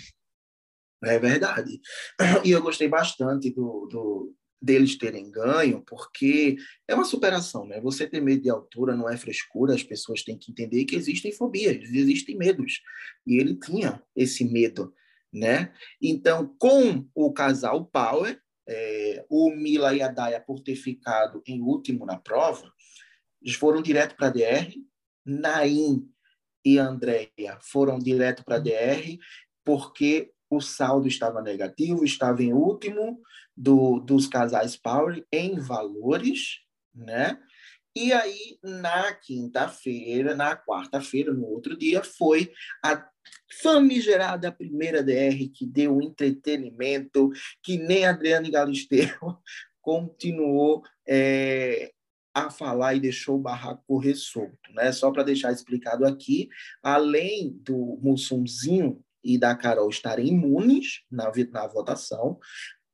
[1.04, 1.80] É verdade.
[2.44, 7.80] E eu gostei bastante do, do, deles terem ganho, porque é uma superação, né?
[7.80, 11.32] Você ter medo de altura não é frescura, as pessoas têm que entender que existem
[11.32, 12.80] fobias, existem medos.
[13.26, 14.92] E ele tinha esse medo,
[15.32, 15.72] né?
[16.02, 21.60] Então, com o casal Power, é, o Mila e a Daya, por ter ficado em
[21.60, 22.70] último na prova,
[23.58, 24.74] foram direto para a DR.
[25.24, 26.08] Naim
[26.64, 29.18] e Andréia foram direto para a DR,
[29.64, 33.20] porque o saldo estava negativo, estava em último
[33.56, 36.60] do, dos casais Power em valores,
[36.94, 37.38] né?
[37.96, 42.52] E aí, na quinta-feira, na quarta-feira, no outro dia, foi
[42.84, 43.08] a
[43.62, 47.30] famigerada primeira DR que deu entretenimento,
[47.62, 49.08] que nem Adriane Galisteu
[49.82, 51.92] continuou é,
[52.34, 54.72] a falar e deixou o barraco correr solto.
[54.74, 54.92] Né?
[54.92, 56.48] Só para deixar explicado aqui,
[56.82, 62.38] além do Mussumzinho e da Carol estarem imunes na, na votação,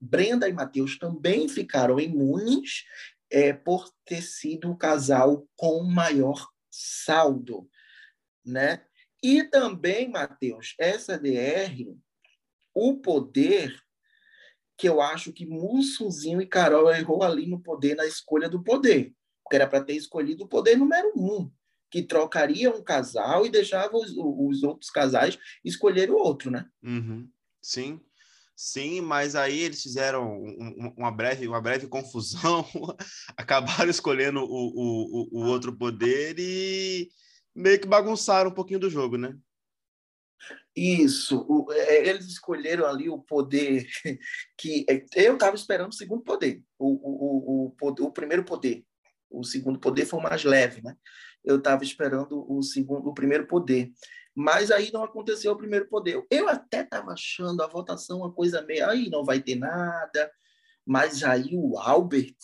[0.00, 2.84] Brenda e Matheus também ficaram imunes
[3.34, 7.68] é, por ter sido o casal com maior saldo,
[8.46, 8.86] né?
[9.20, 11.98] E também, Matheus, essa DR,
[12.72, 13.76] o poder
[14.78, 19.12] que eu acho que Mussuzinho e Carol errou ali no poder, na escolha do poder.
[19.42, 21.50] Porque era para ter escolhido o poder número um,
[21.90, 26.68] que trocaria um casal e deixava os, os outros casais escolher o outro, né?
[26.82, 27.28] Uhum.
[27.60, 28.00] Sim.
[28.56, 30.40] Sim, mas aí eles fizeram
[30.96, 32.64] uma breve, uma breve confusão,
[33.36, 37.08] acabaram escolhendo o, o, o outro poder e
[37.54, 39.36] meio que bagunçaram um pouquinho do jogo, né?
[40.76, 43.86] Isso, o, é, eles escolheram ali o poder
[44.58, 48.84] que é, eu estava esperando o segundo poder, o, o, o, o, primeiro poder,
[49.30, 50.96] o segundo poder foi mais leve, né?
[51.44, 53.92] Eu estava esperando o segundo, o primeiro poder.
[54.34, 56.26] Mas aí não aconteceu o primeiro poder.
[56.28, 60.30] Eu até estava achando a votação uma coisa meio, aí não vai ter nada.
[60.84, 62.36] Mas aí o Albert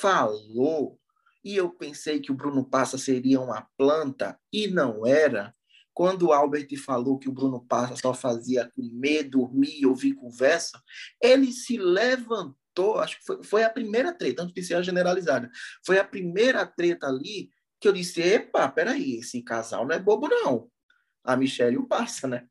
[0.00, 1.00] falou,
[1.42, 5.54] e eu pensei que o Bruno Passa seria uma planta, e não era.
[5.94, 10.80] Quando o Albert falou que o Bruno Passa só fazia comer, dormir, ouvir conversa,
[11.20, 15.50] ele se levantou, acho que foi, foi a primeira treta, antes de ser a generalizada,
[15.84, 17.50] foi a primeira treta ali
[17.80, 20.70] que eu disse, epa, peraí, esse casal não é bobo não
[21.24, 22.46] a Michelle o passa, né?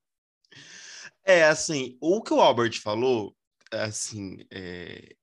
[1.23, 3.35] É, assim, o que o Albert falou,
[3.71, 5.15] assim, é...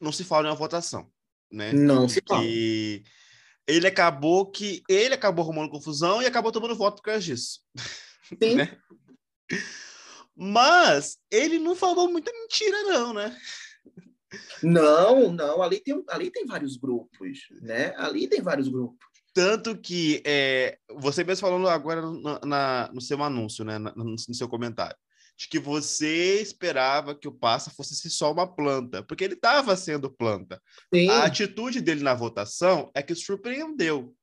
[0.00, 1.10] não se fala em uma votação,
[1.50, 1.72] né?
[1.72, 2.42] Não se fala.
[2.42, 3.04] Que
[3.66, 7.60] ele acabou que ele acabou arrumando confusão e acabou tomando voto por causa disso.
[8.42, 8.54] Sim.
[8.56, 8.78] né?
[10.34, 13.36] Mas ele não falou muita mentira, não, né?
[14.62, 17.94] Não, não, ali tem, ali tem vários grupos, né?
[17.96, 19.06] Ali tem vários grupos.
[19.36, 24.34] Tanto que é, você mesmo falando agora na, na, no seu anúncio, né, no, no,
[24.34, 24.96] seu comentário,
[25.36, 30.10] de que você esperava que o Passa fosse só uma planta, porque ele estava sendo
[30.10, 30.58] planta.
[30.90, 31.10] Sim.
[31.10, 34.16] A atitude dele na votação é que surpreendeu,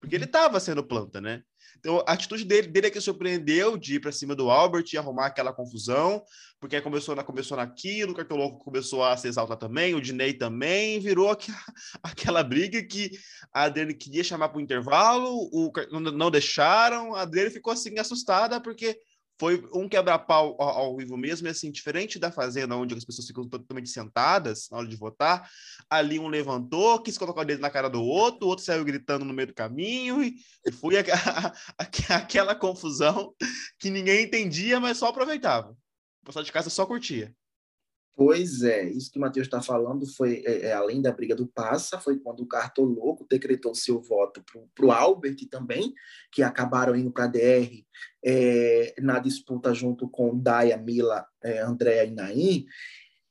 [0.00, 1.44] porque ele estava sendo planta, né?
[1.80, 4.98] Então, a atitude dele, dele é que surpreendeu de ir para cima do Albert e
[4.98, 6.22] arrumar aquela confusão,
[6.60, 11.00] porque começou, na, começou naquilo, o Cartoloco começou a se exaltar também, o Dinei também,
[11.00, 11.58] virou aquela,
[12.02, 13.10] aquela briga que
[13.52, 17.98] a Adriane queria chamar para o intervalo, o, não, não deixaram, a Adriane ficou assim
[17.98, 19.00] assustada, porque
[19.40, 23.26] foi um quebra-pau ao, ao, vivo mesmo, e assim, diferente da Fazenda, onde as pessoas
[23.26, 25.50] ficam totalmente sentadas na hora de votar,
[25.88, 29.24] ali um levantou, quis colocar o dedo na cara do outro, o outro saiu gritando
[29.24, 30.34] no meio do caminho, e,
[30.72, 33.34] foi a, a, a, aquela confusão
[33.78, 35.70] que ninguém entendia, mas só aproveitava.
[36.22, 37.34] O pessoal de casa só curtia.
[38.16, 41.46] Pois é, isso que o Matheus está falando foi, é, é, além da briga do
[41.46, 44.44] Passa, foi quando o Cartoloco decretou seu voto
[44.74, 45.94] para o Albert também,
[46.30, 47.82] que acabaram indo para a DR
[48.22, 52.66] é, na disputa junto com Daya, Mila, é, Andréa e Naim,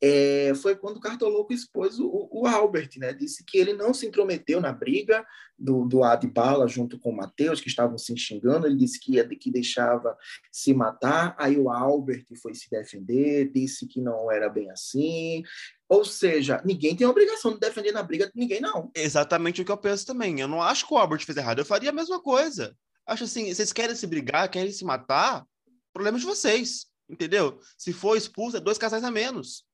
[0.01, 3.13] é, foi quando o Cartoloco expôs o, o, Albert, né?
[3.13, 5.25] Disse que ele não se intrometeu na briga
[5.57, 8.65] do, do Adbala junto com o Matheus, que estavam se xingando.
[8.65, 10.17] Ele disse que, que deixava
[10.51, 11.35] se matar.
[11.38, 15.43] Aí o Albert foi se defender, disse que não era bem assim.
[15.89, 18.89] Ou seja, ninguém tem a obrigação de defender na briga de ninguém, não.
[18.95, 20.39] Exatamente o que eu penso também.
[20.39, 21.59] Eu não acho que o Albert fez errado.
[21.59, 22.73] Eu faria a mesma coisa.
[23.05, 25.45] Acho assim, vocês querem se brigar, querem se matar,
[25.91, 26.85] problema de vocês.
[27.09, 27.59] Entendeu?
[27.75, 29.67] Se for expulso, é dois casais a menos.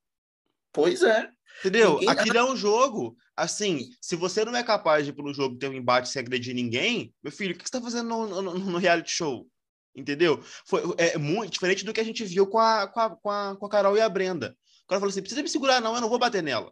[0.75, 1.29] Pois é.
[1.59, 1.93] Entendeu?
[1.93, 2.09] Ninguém...
[2.09, 3.15] Aquilo é um jogo.
[3.35, 6.21] Assim, se você não é capaz de ir para um jogo ter um embate sem
[6.21, 9.47] agredir ninguém, meu filho, o que você está fazendo no, no, no, reality show?
[9.95, 10.43] Entendeu?
[10.65, 13.55] Foi, é muito diferente do que a gente viu com a, com a, com a,
[13.57, 14.55] com a Carol e a Brenda.
[14.83, 16.71] O cara falou assim: precisa me segurar, não, eu não vou bater nela.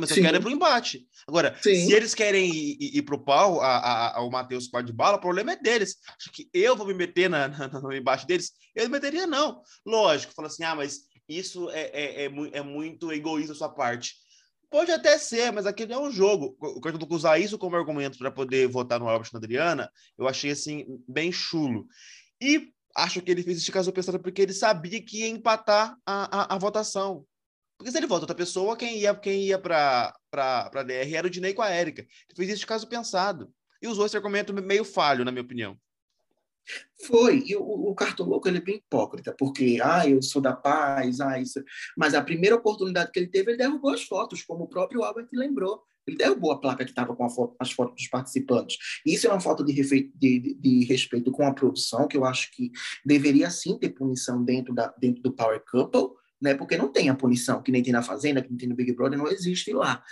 [0.00, 1.06] Mas eu quero ir pro embate.
[1.26, 1.86] Agora, Sim.
[1.86, 4.92] se eles querem ir, ir, ir pro pau, a, a, a, o Matheus pode de
[4.92, 5.96] bala, o problema é deles.
[6.18, 8.52] Acho que eu vou me meter na, na, no embate deles?
[8.74, 9.60] Eu não meteria, não.
[9.84, 14.14] Lógico, fala assim: ah, mas isso é, é, é, é muito egoísta da sua parte.
[14.70, 16.56] Pode até ser, mas aquele é um jogo.
[16.60, 20.84] Eu usar isso como argumento para poder votar no Albert na Adriana, eu achei assim
[21.06, 21.86] bem chulo.
[22.40, 26.54] E acho que ele fez isso caso pensando porque ele sabia que ia empatar a,
[26.54, 27.24] a, a, votação.
[27.78, 31.30] Porque se ele vota outra pessoa, quem ia, quem ia para a DR era o
[31.30, 32.02] Dinei com a Érica.
[32.02, 33.52] Ele fez isso de caso pensado.
[33.80, 35.78] E usou esse argumento meio falho, na minha opinião.
[37.06, 41.20] Foi, e o, o Cartoloco ele é bem hipócrita, porque, ah, eu sou da paz,
[41.20, 41.62] ah, isso.
[41.96, 45.28] Mas a primeira oportunidade que ele teve, ele derrubou as fotos, como o próprio Albert
[45.32, 45.82] lembrou.
[46.06, 48.76] Ele derrubou a placa que estava com foto, as fotos dos participantes.
[49.06, 52.70] Isso é uma falta de, de, de, respeito com a produção, que eu acho que
[53.04, 56.54] deveria sim ter punição dentro, da, dentro do Power Couple, né?
[56.54, 58.92] porque não tem a punição, que nem tem na Fazenda, que nem tem no Big
[58.92, 60.02] Brother, não existe lá.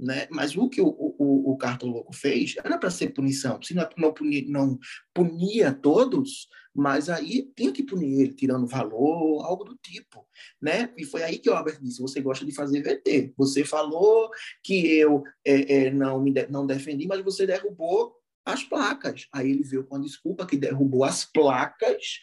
[0.00, 0.26] Né?
[0.30, 3.60] Mas o que o, o, o Louco fez era para ser punição.
[3.60, 4.78] Se não, não, punir, não
[5.12, 10.26] punia todos, mas aí tinha que punir ele, tirando valor, algo do tipo.
[10.60, 10.90] Né?
[10.96, 13.34] E foi aí que o Albert disse: você gosta de fazer VT.
[13.36, 14.30] Você falou
[14.62, 19.28] que eu é, é, não, me de, não defendi, mas você derrubou as placas.
[19.30, 22.20] Aí ele veio com a desculpa que derrubou as placas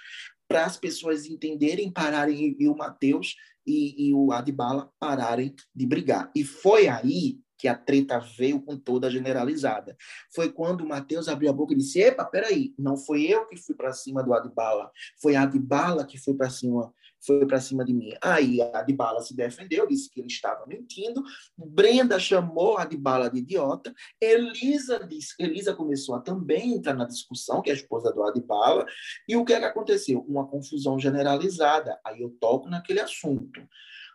[0.48, 3.36] para as pessoas entenderem, pararem e o Matheus
[3.68, 6.32] e, e, o Adbala pararem de brigar.
[6.34, 9.98] E foi aí que a treta veio com toda generalizada.
[10.34, 13.58] Foi quando o Matheus abriu a boca e disse: Epa, peraí, não foi eu que
[13.58, 14.92] fui para cima do Adbala,
[15.22, 18.12] foi a Adbala que foi para cima, foi para cima de mim.
[18.22, 21.24] Aí a Adbala se defendeu, disse que ele estava mentindo.
[21.58, 23.94] Brenda chamou a Adbala de idiota.
[24.22, 28.86] Elisa disse, Elisa começou a também entrar na discussão, que é a esposa do Adbala.
[29.28, 30.20] E o que é que aconteceu?
[30.28, 32.00] Uma confusão generalizada.
[32.06, 33.62] Aí eu toco naquele assunto.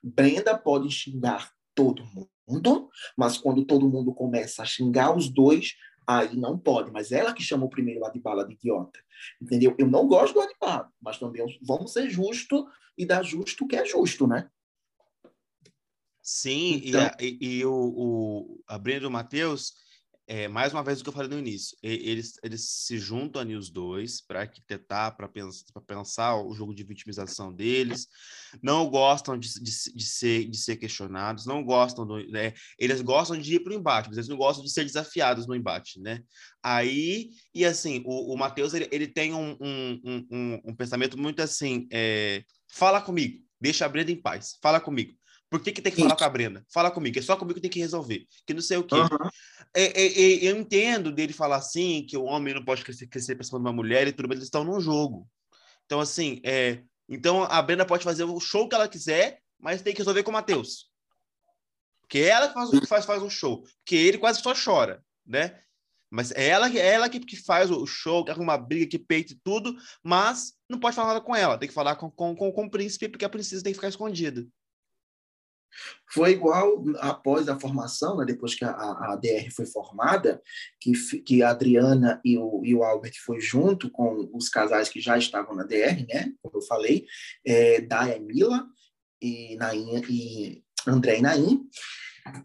[0.03, 5.75] Brenda pode xingar todo mundo mundo, mas quando todo mundo começa a xingar os dois,
[6.07, 6.91] aí não pode.
[6.91, 8.99] Mas ela que primeiro o Adbala de idiota.
[9.41, 9.75] Entendeu?
[9.79, 12.65] Eu não gosto do Adbala, mas também vamos ser justos
[12.97, 14.49] e dar justo o que é justo, né?
[16.21, 17.11] Sim, então...
[17.21, 19.75] e, e, e, o, o a Brenda do Matheus
[20.27, 23.57] é, mais uma vez o que eu falei no início, eles, eles se juntam ali
[23.57, 28.07] os dois para arquitetar, para pensar, pensar o jogo de vitimização deles,
[28.63, 32.19] não gostam de, de, de, ser, de ser questionados, não gostam do.
[32.29, 35.47] Né, eles gostam de ir para o embate, mas eles não gostam de ser desafiados
[35.47, 36.23] no embate, né?
[36.63, 41.43] Aí, e assim, o, o Matheus ele, ele tem um, um, um, um pensamento muito
[41.43, 45.15] assim: é, fala comigo, deixa a Brenda em paz, fala comigo.
[45.53, 46.65] Por que, que tem que falar com a Brenda?
[46.73, 48.27] Fala comigo, é só comigo que tem que resolver.
[48.47, 48.95] Que não sei o quê.
[48.95, 49.29] Uhum.
[49.75, 53.35] É, é, é, eu entendo dele falar assim, que o homem não pode crescer, crescer
[53.35, 55.27] para cima de uma mulher e tudo, mas eles estão num jogo.
[55.87, 59.93] Então, assim, é, então a Brenda pode fazer o show que ela quiser, mas tem
[59.93, 60.91] que resolver com o Matheus.
[62.03, 63.63] Porque é ela que faz, faz, faz um show.
[63.79, 65.59] Porque ele quase só chora, né?
[66.11, 69.33] Mas é ela, é ela que, que faz o show, que arruma briga, que peita
[69.33, 71.57] e tudo, mas não pode falar nada com ela.
[71.57, 73.89] Tem que falar com, com, com, com o príncipe, porque a princesa tem que ficar
[73.89, 74.47] escondida.
[76.13, 80.43] Foi igual após a formação, né, depois que a, a, DR foi formada,
[80.81, 85.01] que, que a Adriana e o, e o Albert foi junto com os casais que
[85.01, 87.07] já estavam na DR, né, como eu falei,
[87.47, 88.67] é, Daya Mila,
[89.23, 91.69] e, Nain, e André e Naim.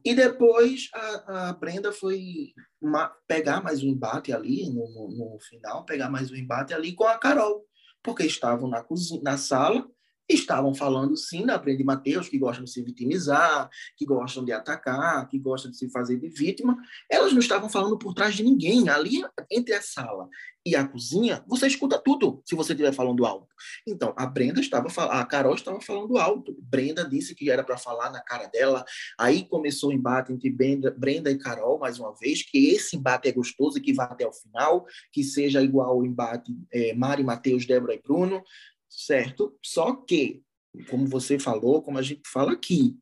[0.04, 5.40] E depois a, a Brenda foi uma, pegar mais um embate ali no, no, no,
[5.40, 7.66] final, pegar mais um embate ali com a Carol,
[8.02, 9.88] porque estavam na, cozinha, na sala
[10.30, 14.52] estavam falando sim da Brenda e Mateus, que gostam de se vitimizar, que gostam de
[14.52, 16.78] atacar, que gostam de se fazer de vítima.
[17.10, 18.90] Elas não estavam falando por trás de ninguém.
[18.90, 20.28] Ali, entre a sala
[20.66, 23.48] e a cozinha, você escuta tudo se você estiver falando alto.
[23.88, 26.58] Então, a Brenda estava a Carol estava falando alto.
[26.62, 28.84] Brenda disse que era para falar na cara dela.
[29.18, 33.30] Aí começou o embate entre Brenda, Brenda e Carol, mais uma vez, que esse embate
[33.30, 37.24] é gostoso e que vá até o final, que seja igual ao embate é, Mari,
[37.24, 38.44] Mateus, Débora e Bruno
[38.89, 39.58] certo?
[39.63, 40.43] Só que,
[40.89, 42.97] como você falou, como a gente fala aqui,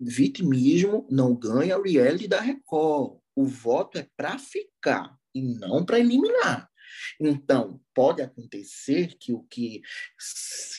[0.00, 3.18] vitimismo não ganha o reality da Record.
[3.36, 6.70] O voto é para ficar e não para eliminar.
[7.20, 9.80] Então, pode acontecer que o que,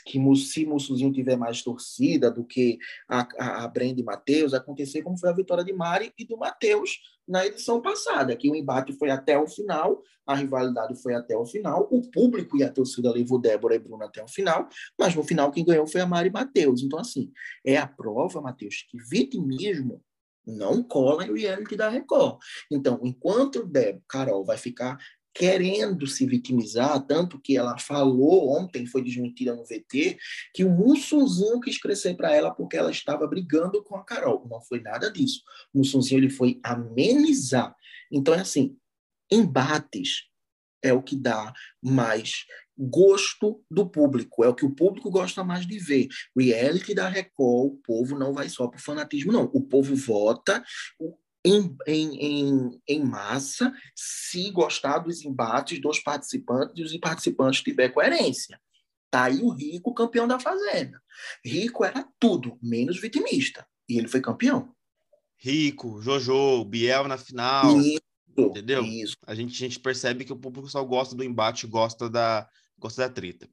[0.06, 2.78] que se Mussuzinho tiver mais torcida do que
[3.10, 6.38] a, a, a Brenda e Matheus, acontecer como foi a vitória de Mari e do
[6.38, 11.36] Matheus na edição passada, que o embate foi até o final, a rivalidade foi até
[11.36, 15.16] o final, o público e a torcida levou Débora e Bruno até o final, mas
[15.16, 16.82] no final quem ganhou foi a Mari Matheus.
[16.82, 17.32] Então, assim,
[17.66, 20.04] é a prova, Matheus, que vitimismo
[20.46, 22.40] não cola em reality da Record.
[22.72, 24.98] Então, enquanto Débora, Carol vai ficar
[25.36, 30.18] querendo se vitimizar, tanto que ela falou ontem, foi desmentida no VT,
[30.54, 34.48] que o Mussunzinho quis crescer para ela porque ela estava brigando com a Carol.
[34.50, 35.42] Não foi nada disso.
[35.74, 37.76] O Mussunzinho ele foi amenizar.
[38.10, 38.78] Então é assim,
[39.30, 40.24] embates
[40.82, 41.52] é o que dá
[41.84, 42.46] mais
[42.78, 46.08] gosto do público, é o que o público gosta mais de ver.
[46.38, 49.50] Reality da Record, o povo não vai só para o fanatismo, não.
[49.54, 50.64] O povo vota,
[51.46, 57.90] em, em, em, em, massa se gostar dos embates dos participantes e os participantes tiver
[57.90, 58.60] coerência.
[59.12, 61.02] Tá aí o Rico campeão da Fazenda.
[61.44, 63.66] Rico era tudo, menos vitimista.
[63.88, 64.74] E ele foi campeão.
[65.38, 67.80] Rico, Jojo, Biel na final.
[67.80, 68.02] Isso,
[68.38, 68.84] entendeu?
[68.84, 69.16] Isso.
[69.26, 72.98] A, gente, a gente percebe que o público só gosta do embate, gosta da, Gosto
[72.98, 73.50] da treta.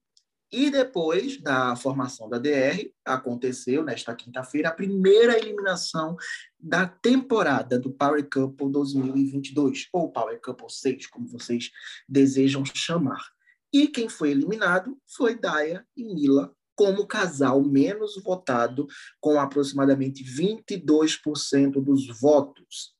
[0.52, 6.14] E depois da formação da DR, aconteceu nesta quinta-feira a primeira eliminação
[6.60, 11.70] da temporada do Power Couple 2022, ou Power Couple 6, como vocês
[12.06, 13.32] desejam chamar.
[13.72, 18.86] E quem foi eliminado foi Daya e Mila, como casal menos votado,
[19.20, 22.94] com aproximadamente 22% dos votos.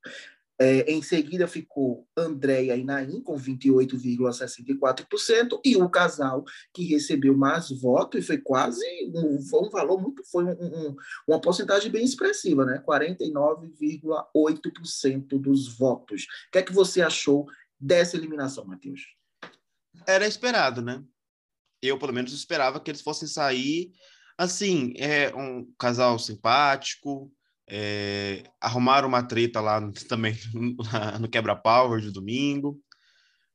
[0.60, 7.70] É, em seguida ficou Andréia e Naim, com 28,64%, e o casal que recebeu mais
[7.70, 8.84] votos, e foi quase
[9.14, 10.94] um, um valor muito, foi um, um,
[11.26, 12.80] uma porcentagem bem expressiva, né?
[12.86, 16.22] 49,8% dos votos.
[16.22, 17.48] O que é que você achou
[17.80, 19.00] dessa eliminação, Matheus?
[20.06, 21.02] Era esperado, né?
[21.80, 23.92] Eu, pelo menos, esperava que eles fossem sair
[24.36, 27.32] assim, é um casal simpático,
[27.68, 30.36] é, arrumaram uma treta lá também
[31.20, 32.80] no quebra-pau de domingo.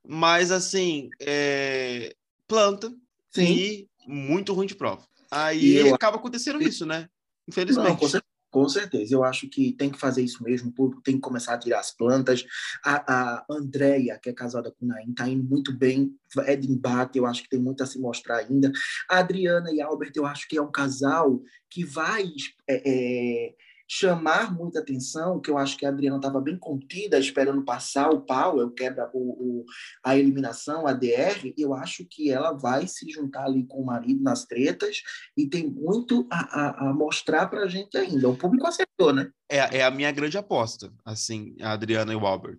[0.05, 2.15] Mas, assim, é,
[2.47, 2.89] planta
[3.29, 3.43] Sim.
[3.43, 5.05] e muito ruim de prova.
[5.29, 5.93] Aí eu...
[5.93, 7.09] acaba acontecendo isso, né?
[7.47, 7.89] Infelizmente.
[7.89, 9.13] Não, com, certeza, com, certeza.
[9.13, 10.69] Eu acho que tem que fazer isso mesmo.
[10.69, 12.45] O público tem que começar a tirar as plantas.
[12.83, 16.15] A, a Andrea, que é casada com o Naim, tá indo muito bem.
[16.45, 18.71] É de embate, eu acho que tem muito a se mostrar ainda.
[19.09, 22.25] A Adriana e Albert, eu acho que é um casal que vai.
[22.67, 23.55] É, é,
[23.87, 28.21] chamar muita atenção, que eu acho que a Adriana estava bem contida, esperando passar o
[28.21, 29.65] pau, eu quebra o, o,
[30.03, 34.21] a eliminação, a DR, eu acho que ela vai se juntar ali com o marido
[34.21, 35.01] nas tretas
[35.37, 38.27] e tem muito a, a, a mostrar para a gente ainda.
[38.27, 39.31] O público acertou, né?
[39.49, 42.57] É, é a minha grande aposta, assim, a Adriana e o Albert.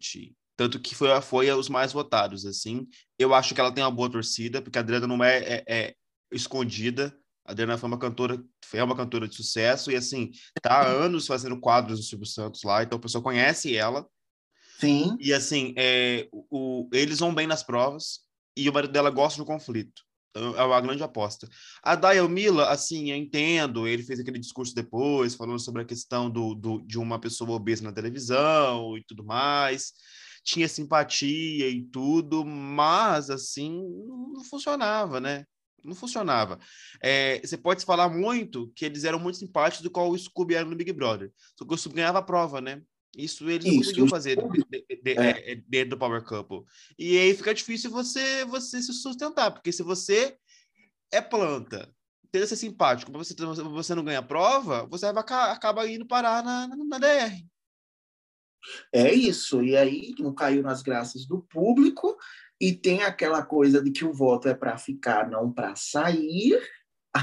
[0.57, 2.89] Tanto que foi, foi os mais votados, assim.
[3.19, 5.95] Eu acho que ela tem uma boa torcida, porque a Adriana não é, é, é
[6.33, 7.15] escondida,
[7.49, 10.31] Adriana foi uma cantora, foi uma cantora de sucesso e assim,
[10.61, 14.07] tá há anos fazendo quadros do Silvio Santos lá, então a pessoa conhece ela.
[14.79, 15.17] Sim.
[15.19, 18.21] E assim, é, o, eles vão bem nas provas
[18.55, 20.03] e o marido dela gosta do conflito.
[20.31, 21.49] Então é uma grande aposta.
[21.83, 26.31] A Daya Mila, assim, eu entendo, ele fez aquele discurso depois, falando sobre a questão
[26.31, 29.95] do, do, de uma pessoa obesa na televisão e tudo mais.
[30.45, 33.83] Tinha simpatia e tudo, mas, assim,
[34.35, 35.45] não funcionava, né?
[35.85, 36.59] Não funcionava.
[37.01, 40.65] É, você pode falar muito que eles eram muito simpáticos do qual o Scooby era
[40.65, 41.33] no Big Brother.
[41.57, 42.83] Só que o Scooby ganhava a prova, né?
[43.17, 45.53] Isso eles Isso, não conseguiam fazer de, de, de, é.
[45.53, 45.55] é.
[45.67, 46.65] dentro do Power Couple.
[46.99, 50.37] E aí fica difícil você, você se sustentar, porque se você
[51.11, 51.93] é planta,
[52.31, 56.69] tenta ser simpático, você, você não ganha a prova, você vai, acaba indo parar na,
[56.69, 57.45] na, na DR.
[58.93, 59.63] É isso.
[59.63, 62.17] E aí não caiu nas graças do público
[62.61, 66.59] e tem aquela coisa de que o voto é para ficar, não para sair.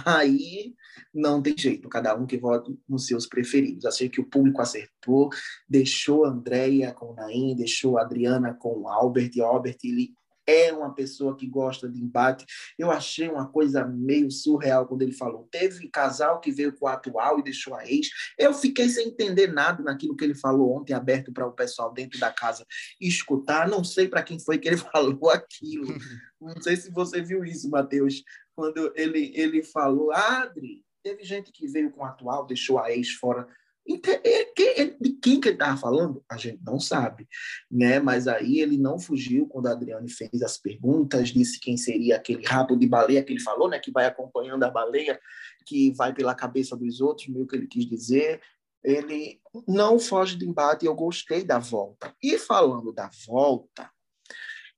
[0.05, 0.73] Aí
[1.13, 3.85] não tem jeito, cada um que vote nos seus preferidos.
[3.85, 5.29] Achei que o público acertou,
[5.69, 10.13] deixou Andréia com Naim, deixou Adriana com Albert, e Albert ele
[10.47, 12.45] é uma pessoa que gosta de embate.
[12.77, 15.47] Eu achei uma coisa meio surreal quando ele falou.
[15.51, 18.09] Teve casal que veio com o atual e deixou a ex.
[18.37, 22.19] Eu fiquei sem entender nada naquilo que ele falou ontem, aberto para o pessoal dentro
[22.19, 22.65] da casa
[22.99, 23.67] escutar.
[23.67, 25.87] Não sei para quem foi que ele falou aquilo.
[26.39, 28.21] Não sei se você viu isso, Matheus,
[28.55, 33.11] quando ele, ele falou, Adri, teve gente que veio com o atual, deixou a ex
[33.13, 33.47] fora
[33.87, 36.23] de quem que ele estava falando?
[36.29, 37.27] A gente não sabe,
[37.69, 37.99] né?
[37.99, 42.43] Mas aí ele não fugiu quando a Adriane fez as perguntas, disse quem seria aquele
[42.43, 43.79] rabo de baleia que ele falou, né?
[43.79, 45.19] Que vai acompanhando a baleia,
[45.65, 48.41] que vai pela cabeça dos outros, meio que ele quis dizer.
[48.83, 52.15] Ele não foge de embate, eu gostei da volta.
[52.21, 53.89] E falando da volta,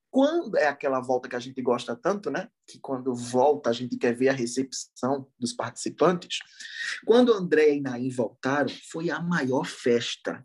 [0.10, 2.50] quando é aquela volta que a gente gosta tanto, né?
[2.68, 6.40] Que quando volta a gente quer ver a recepção dos participantes.
[7.06, 10.44] Quando André e Naim voltaram, foi a maior festa.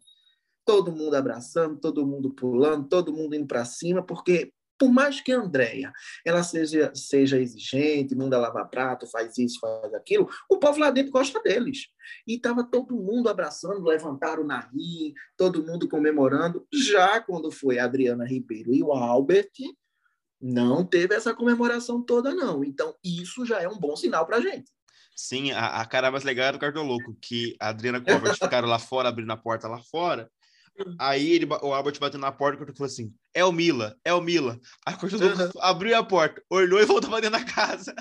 [0.65, 4.53] Todo mundo abraçando, todo mundo pulando, todo mundo indo para cima, porque
[4.83, 5.93] por mais que a Andréia
[6.27, 11.13] ela seja, seja exigente, manda lavar prato, faz isso, faz aquilo, o povo lá dentro
[11.13, 11.87] gosta deles.
[12.27, 16.67] E estava todo mundo abraçando, levantaram o nariz, todo mundo comemorando.
[16.75, 19.53] Já quando foi a Adriana Ribeiro e o Albert,
[20.41, 22.65] não teve essa comemoração toda, não.
[22.65, 24.69] Então, isso já é um bom sinal para a gente.
[25.15, 28.67] Sim, a, a, cara mais legal era do Cartoloco, que a Adriana o Albert ficaram
[28.67, 30.29] lá fora, abrindo a porta lá fora,
[30.99, 34.21] Aí ele, o Albert bateu na porta e falou assim: é o Mila, é o
[34.21, 34.59] Mila.
[34.87, 35.51] Aí o uhum.
[35.61, 37.95] abriu a porta, olhou e voltou pra dentro da casa.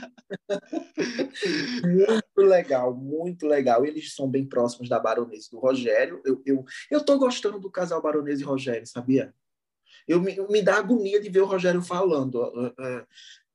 [1.83, 3.85] muito legal, muito legal.
[3.85, 6.21] Eles são bem próximos da Baronesa do Rogério.
[6.25, 9.33] Eu, eu, eu tô gostando do casal Baronesa e Rogério, sabia?
[10.07, 12.35] Eu me, me dá agonia de ver o Rogério falando.
[12.35, 13.05] Uh,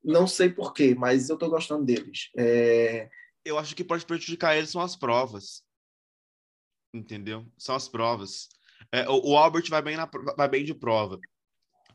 [0.05, 2.31] não sei porquê, mas eu tô gostando deles.
[2.37, 3.11] É...
[3.45, 5.64] Eu acho que pode prejudicar eles são as provas.
[6.95, 7.45] Entendeu?
[7.59, 8.49] São as provas.
[8.97, 11.20] É, o, o, Albert vai bem, na, vai bem de prova.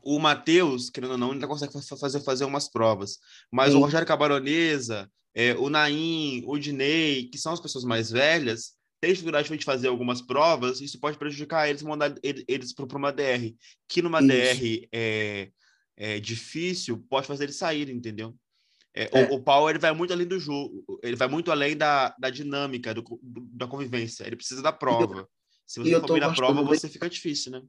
[0.04, 3.18] o Matheus, querendo ou não, ainda consegue fazer, fazer umas provas.
[3.50, 3.78] Mas Sim.
[3.78, 9.10] o Rogério Cabaronesa, é, o Naim, o Dinei, que são as pessoas mais velhas, têm
[9.10, 13.52] dificuldade de fazer algumas provas, isso pode prejudicar eles, mandar eles para uma DR.
[13.88, 14.60] Que numa isso.
[14.60, 15.50] DR é,
[15.96, 18.32] é difícil, pode fazer eles saírem, entendeu?
[18.94, 19.24] É, é.
[19.24, 22.30] O, o Paulo ele vai muito além do jogo, ele vai muito além da, da
[22.30, 24.24] dinâmica, do, do, da convivência.
[24.24, 25.26] Ele precisa da prova.
[25.72, 27.62] Se você for na prova, você fica difícil, né?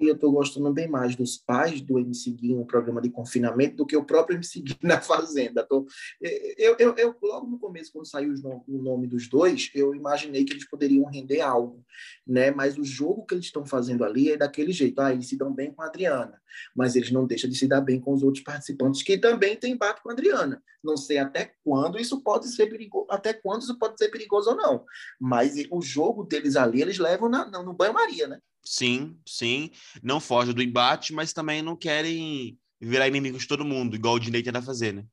[0.00, 3.76] E eu estou gostando bem mais dos pais do MC Gui no programa de confinamento
[3.76, 5.62] do que o próprio MC Gui na Fazenda.
[5.62, 5.86] Tô,
[6.20, 8.32] eu, eu, eu, logo no começo, quando saiu
[8.66, 11.84] o nome dos dois, eu imaginei que eles poderiam render algo,
[12.26, 12.50] né?
[12.50, 15.00] Mas o jogo que eles estão fazendo ali é daquele jeito.
[15.00, 16.40] Ah, eles se dão bem com a Adriana,
[16.74, 19.76] mas eles não deixam de se dar bem com os outros participantes que também têm
[19.76, 20.62] bate com a Adriana.
[20.82, 24.56] Não sei até quando isso pode ser perigoso, até quando isso pode ser perigoso ou
[24.56, 24.84] não.
[25.18, 28.40] Mas o jogo deles ali, eles levam na, no banho-maria, né?
[28.64, 29.70] Sim, sim.
[30.02, 34.20] Não foge do embate, mas também não querem virar inimigos de todo mundo, igual o
[34.20, 35.04] Dinei tenta fazer, né?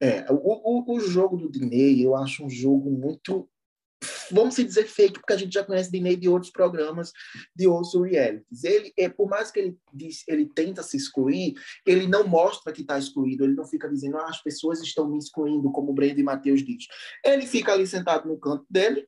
[0.00, 3.50] É, o, o, o jogo do Dinei eu acho um jogo muito,
[4.30, 7.12] vamos dizer, fake, porque a gente já conhece Dinei de outros programas,
[7.54, 8.62] de outros realities.
[8.62, 11.54] Ele, é, por mais que ele, diz, ele tenta se excluir,
[11.84, 15.18] ele não mostra que está excluído, ele não fica dizendo, ah, as pessoas estão me
[15.18, 16.86] excluindo, como o Brenda e Matheus diz.
[17.24, 19.04] Ele fica ali sentado no canto dele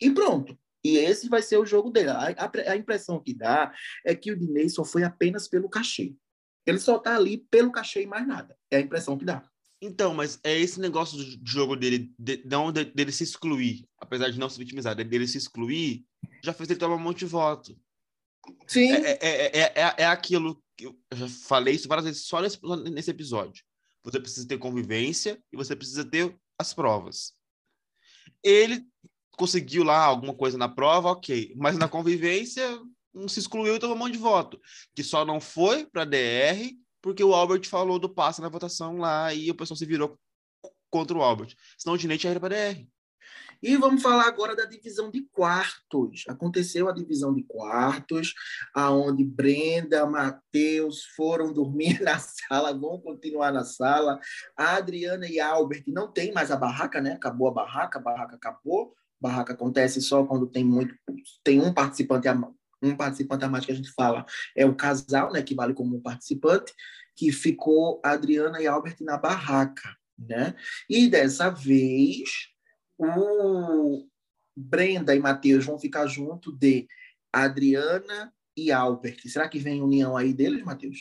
[0.00, 0.58] e pronto.
[0.84, 2.10] E esse vai ser o jogo dele.
[2.10, 3.72] A, a, a impressão que dá
[4.04, 6.14] é que o Dinei só foi apenas pelo cachê.
[6.66, 8.56] Ele só está ali pelo cachê e mais nada.
[8.70, 9.44] É a impressão que dá.
[9.82, 14.30] Então, mas é esse negócio do jogo dele, de, não de, dele se excluir, apesar
[14.30, 16.04] de não se vitimizar, dele se excluir,
[16.44, 17.74] já fez ele tomar um monte de voto.
[18.66, 18.92] Sim.
[18.92, 22.58] É, é, é, é, é aquilo que eu já falei isso várias vezes só nesse,
[22.90, 23.64] nesse episódio.
[24.02, 27.32] Você precisa ter convivência e você precisa ter as provas.
[28.42, 28.86] Ele
[29.40, 31.54] conseguiu lá alguma coisa na prova, ok.
[31.56, 32.78] Mas na convivência
[33.12, 34.60] não se excluiu e tomou um monte de voto.
[34.94, 39.32] Que só não foi para DR porque o Albert falou do passe na votação lá
[39.32, 40.18] e o pessoal se virou
[40.90, 41.54] contra o Albert.
[41.78, 42.86] Senão o Dinete já era para DR.
[43.62, 46.24] E vamos falar agora da divisão de quartos.
[46.28, 48.34] Aconteceu a divisão de quartos,
[48.74, 54.20] aonde Brenda, Matheus foram dormir na sala, vão continuar na sala.
[54.56, 57.12] A Adriana e Albert não tem mais a barraca, né?
[57.12, 60.94] Acabou a barraca, a barraca acabou barraca acontece só quando tem muito
[61.44, 62.34] tem um participante a
[62.82, 64.24] um participante a mais que a gente fala
[64.56, 66.72] é o casal, né, que vale como um participante,
[67.14, 70.54] que ficou Adriana e Albert na barraca, né?
[70.88, 72.48] E dessa vez
[72.96, 74.06] o
[74.56, 76.88] Brenda e Matheus vão ficar junto de
[77.32, 79.20] Adriana e Albert.
[79.26, 80.98] Será que vem união aí deles, Matheus?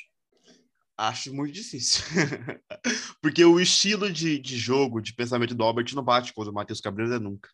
[0.98, 2.04] Acho muito difícil.
[3.22, 6.54] Porque o estilo de, de jogo, de pensamento do Albert não bate com o do
[6.54, 7.50] Matheus Cabreira nunca.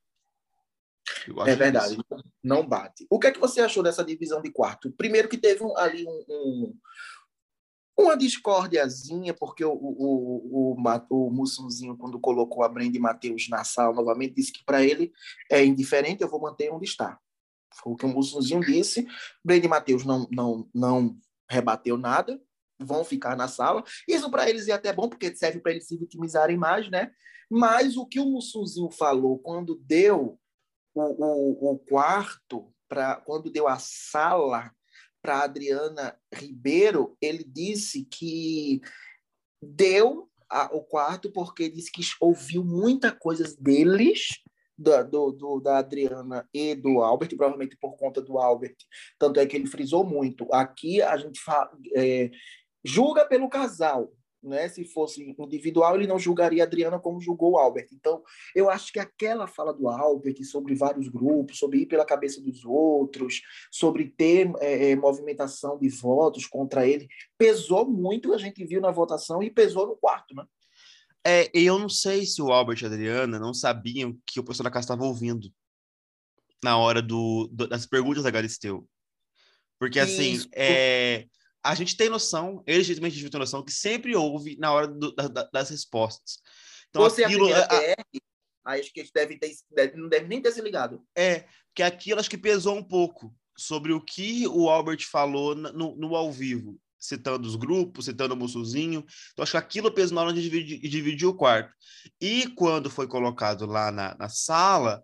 [1.47, 2.23] É verdade, isso.
[2.43, 3.05] não bate.
[3.09, 4.91] O que é que você achou dessa divisão de quarto?
[4.91, 6.77] Primeiro que teve um, ali um, um,
[7.97, 13.47] uma discórdiazinha, porque o, o, o, o, o Mussunzinho, quando colocou a Brenda e Matheus
[13.49, 15.11] na sala novamente, disse que para ele
[15.49, 17.19] é indiferente, eu vou manter onde está.
[17.73, 19.07] Foi o que o Mussunzinho disse.
[19.43, 21.17] Brenda e Matheus não, não, não
[21.49, 22.41] rebateu nada,
[22.79, 23.83] vão ficar na sala.
[24.07, 27.11] Isso para eles é até bom, porque serve para eles se vitimizarem mais, né?
[27.49, 30.39] Mas o que o Mussunzinho falou quando deu
[30.95, 34.71] o, o, o quarto, para quando deu a sala
[35.21, 38.81] para Adriana Ribeiro, ele disse que
[39.61, 44.39] deu a, o quarto porque disse que ouviu muita coisa deles,
[44.77, 48.75] da, do, do, da Adriana e do Albert, provavelmente por conta do Albert.
[49.17, 50.47] Tanto é que ele frisou muito.
[50.53, 52.29] Aqui a gente fala, é,
[52.83, 54.11] julga pelo casal,
[54.47, 54.69] né?
[54.69, 57.87] Se fosse individual, ele não julgaria a Adriana como julgou o Albert.
[57.91, 58.23] Então,
[58.55, 62.63] eu acho que aquela fala do Albert sobre vários grupos, sobre ir pela cabeça dos
[62.63, 63.41] outros,
[63.71, 68.91] sobre ter é, é, movimentação de votos contra ele, pesou muito, a gente viu na
[68.91, 70.45] votação, e pesou no quarto, né?
[71.27, 74.65] É, eu não sei se o Albert e a Adriana não sabiam que o pessoal
[74.65, 75.51] da casa estava ouvindo
[76.63, 78.87] na hora do, do, das perguntas da Galisteu.
[79.79, 81.25] Porque, assim, é,
[81.65, 85.49] a gente tem noção, eles também têm noção, que sempre houve na hora do, da,
[85.51, 86.37] das respostas.
[86.89, 87.95] Então, Você aquilo, a primeira
[88.63, 88.73] a...
[88.73, 91.03] acho que eles devem ter, deve, não devem nem ter se ligado.
[91.17, 95.95] É, que aquilo acho que pesou um pouco sobre o que o Albert falou no,
[95.95, 99.03] no ao vivo, citando os grupos, citando o Mussuzinho.
[99.33, 101.73] Então, acho que aquilo pesou na hora de dividir, dividir o quarto.
[102.21, 105.01] E quando foi colocado lá na, na sala,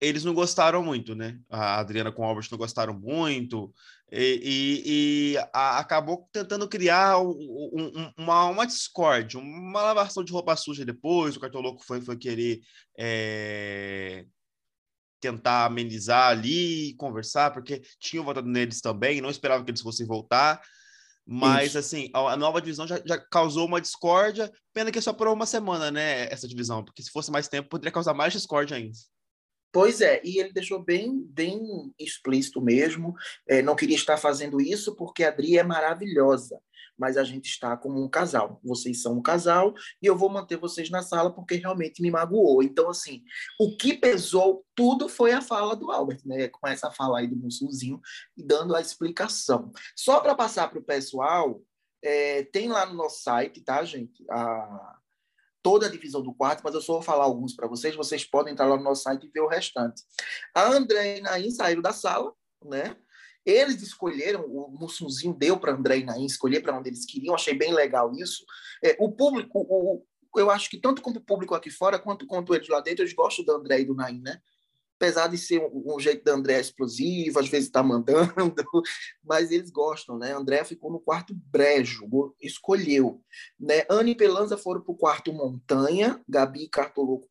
[0.00, 1.38] eles não gostaram muito, né?
[1.48, 3.72] A Adriana com o Albert não gostaram muito,
[4.12, 10.32] e, e, e a, acabou tentando criar um, um, uma, uma discórdia, uma lavação de
[10.32, 11.36] roupa suja depois.
[11.36, 12.60] O cartão louco foi, foi querer
[12.98, 14.24] é,
[15.20, 20.60] tentar amenizar ali, conversar, porque tinham votado neles também, não esperava que eles fossem voltar.
[21.32, 21.78] Mas, Isso.
[21.78, 24.50] assim, a a nova divisão já, já causou uma discórdia.
[24.72, 26.24] Pena que é só por uma semana, né?
[26.24, 26.84] Essa divisão.
[26.84, 28.98] Porque se fosse mais tempo, poderia causar mais discórdia ainda.
[29.72, 33.14] Pois é, e ele deixou bem, bem explícito mesmo.
[33.48, 36.60] É, não queria estar fazendo isso porque a Adri é maravilhosa,
[36.98, 38.60] mas a gente está como um casal.
[38.64, 42.64] Vocês são um casal e eu vou manter vocês na sala porque realmente me magoou.
[42.64, 43.22] Então, assim,
[43.60, 46.48] o que pesou tudo foi a fala do Albert, né?
[46.48, 48.00] Com essa fala aí do Mussulzinho
[48.36, 49.70] e dando a explicação.
[49.94, 51.62] Só para passar para o pessoal,
[52.02, 54.24] é, tem lá no nosso site, tá, gente?
[54.28, 54.99] A
[55.62, 57.94] toda a divisão do quarto, mas eu só vou falar alguns para vocês.
[57.94, 60.02] Vocês podem entrar lá no nosso site e ver o restante.
[60.54, 62.32] A André e Naim saíram da sala,
[62.64, 62.96] né?
[63.44, 67.54] Eles escolheram, o Mussunzinho deu para André e Naim escolher para onde eles queriam, achei
[67.54, 68.44] bem legal isso.
[68.84, 70.04] É, o público, o,
[70.36, 73.14] eu acho que tanto como o público aqui fora, quanto quanto eles lá dentro, eles
[73.14, 74.40] gostam do André e do Naim, né?
[75.00, 78.34] Apesar de ser um, um jeito da André explosivo, às vezes está mandando,
[79.24, 80.34] mas eles gostam, né?
[80.34, 82.06] André ficou no quarto brejo,
[82.38, 83.24] escolheu.
[83.58, 83.86] Né?
[83.88, 87.30] Anne e Pelanza foram para o quarto montanha, Gabi e Cartoloco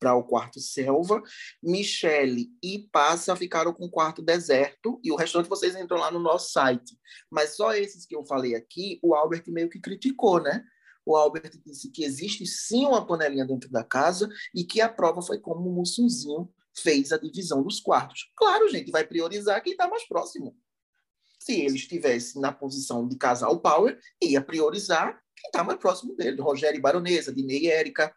[0.00, 1.22] para o quarto selva,
[1.62, 6.18] Michele e Passa ficaram com o quarto deserto, e o restante vocês entram lá no
[6.18, 6.98] nosso site.
[7.30, 10.64] Mas só esses que eu falei aqui, o Albert meio que criticou, né?
[11.04, 15.20] O Albert disse que existe sim uma panelinha dentro da casa e que a prova
[15.20, 18.30] foi como o Mussunzinho fez a divisão dos quartos.
[18.36, 20.56] Claro, gente, vai priorizar quem está mais próximo.
[21.38, 26.40] Se ele estivesse na posição de casal power, ia priorizar quem está mais próximo dele,
[26.40, 28.14] Rogério e Baronesa, Dinei e Érica.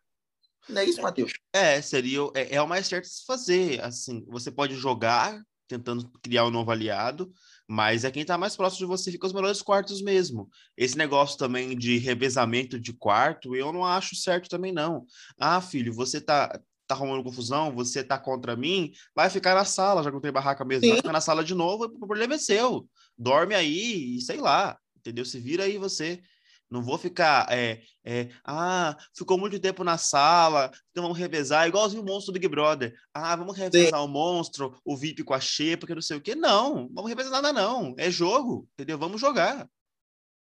[0.68, 1.34] Não é isso, Matheus?
[1.54, 3.82] É, seria é, é o mais certo de se fazer.
[3.82, 5.42] Assim, você pode jogar
[5.72, 7.32] tentando criar um novo aliado,
[7.66, 10.50] mas é quem está mais próximo de você fica os melhores quartos mesmo.
[10.76, 15.06] Esse negócio também de revezamento de quarto, eu não acho certo também não.
[15.40, 16.60] Ah, filho, você tá
[16.94, 20.34] tá arrumando confusão, você tá contra mim, vai ficar na sala, já que eu tenho
[20.34, 20.90] barraca mesmo, Sim.
[20.90, 22.88] vai ficar na sala de novo, o problema é seu.
[23.18, 25.26] Dorme aí e sei lá, entendeu?
[25.26, 26.22] Se vira aí você.
[26.70, 32.02] Não vou ficar, é, é, ah, ficou muito tempo na sala, então vamos revezar, igualzinho
[32.02, 32.96] o monstro do Big Brother.
[33.14, 34.06] Ah, vamos revezar Sim.
[34.06, 36.34] o monstro, o VIP com a Xê, porque não sei o quê.
[36.34, 37.94] Não, vamos revezar nada não.
[37.98, 38.98] É jogo, entendeu?
[38.98, 39.68] Vamos jogar.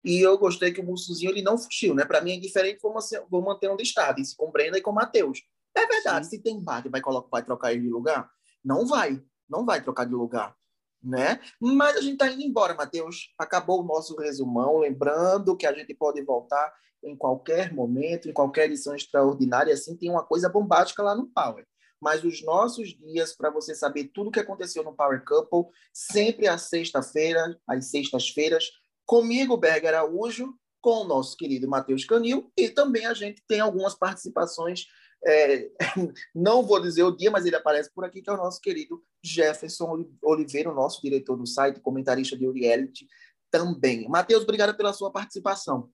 [0.04, 2.06] E eu gostei que o Mussuzinho ele não fugiu, né?
[2.06, 4.91] Para mim é diferente, vou manter, vou manter onde está, isso com Brenda e com
[4.91, 5.43] Matheus.
[5.76, 6.38] É verdade, Sim.
[6.38, 8.30] se tem embate, vai, colocar, vai trocar ele de lugar?
[8.63, 10.55] Não vai, não vai trocar de lugar
[11.03, 11.39] né?
[11.59, 13.34] Mas a gente está indo embora, Matheus.
[13.38, 14.78] Acabou o nosso resumão.
[14.78, 16.72] Lembrando que a gente pode voltar
[17.03, 19.74] em qualquer momento, em qualquer edição extraordinária.
[19.74, 21.65] Assim, tem uma coisa bombástica lá no Power.
[21.99, 26.47] Mas os nossos dias, para você saber tudo o que aconteceu no Power Couple, sempre
[26.47, 28.72] às sexta-feira, às sextas-feiras,
[29.05, 33.93] comigo, Berger Araújo, com o nosso querido Matheus Canil, e também a gente tem algumas
[33.93, 34.88] participações
[35.26, 35.69] é,
[36.34, 39.03] não vou dizer o dia, mas ele aparece por aqui, que é o nosso querido
[39.24, 43.07] Jefferson Oliveira, o nosso diretor do site, comentarista de reality
[43.49, 44.07] também.
[44.07, 45.89] Matheus, obrigado pela sua participação.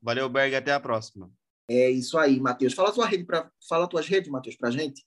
[0.00, 1.30] Valeu, Berg, até a próxima.
[1.68, 2.74] É isso aí, Matheus.
[2.74, 5.04] Fala a tua rede para fala tuas redes, Matheus, pra gente.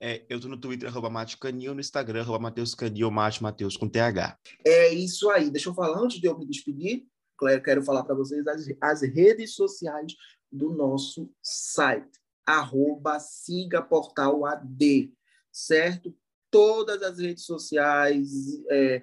[0.00, 1.10] É, eu tô no Twitter, arroba
[1.40, 4.38] Canil, no Instagram, arroba Matheus Canil, Mate Matheus com TH.
[4.64, 5.50] É isso aí.
[5.50, 7.06] Deixa eu falar, antes de eu me despedir,
[7.36, 10.14] Claire, quero falar para vocês as, as redes sociais
[10.52, 15.12] do nosso site arroba siga portal AD,
[15.50, 16.14] certo?
[16.50, 18.30] Todas as redes sociais,
[18.70, 19.02] é,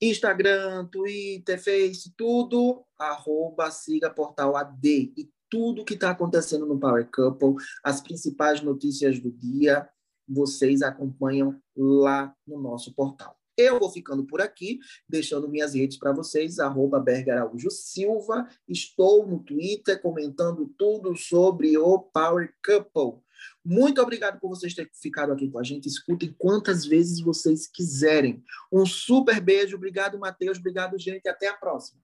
[0.00, 5.12] Instagram, Twitter, Face, tudo, arroba siga portal AD.
[5.16, 9.88] E tudo que está acontecendo no Power Couple, as principais notícias do dia,
[10.26, 13.38] vocês acompanham lá no nosso portal.
[13.56, 18.48] Eu vou ficando por aqui, deixando minhas redes para vocês, arroba Berger Araújo Silva.
[18.68, 23.22] Estou no Twitter comentando tudo sobre o Power Couple.
[23.64, 25.86] Muito obrigado por vocês terem ficado aqui com a gente.
[25.86, 28.42] Escutem quantas vezes vocês quiserem.
[28.72, 29.76] Um super beijo.
[29.76, 30.58] Obrigado, Matheus.
[30.58, 31.28] Obrigado, gente.
[31.28, 32.00] Até a próxima.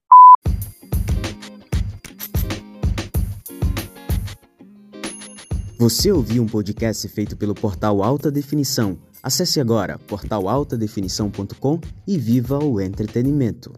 [5.78, 12.80] Você ouviu um podcast feito pelo portal Alta Definição Acesse agora portalaltadefinição.com e viva o
[12.80, 13.72] entretenimento.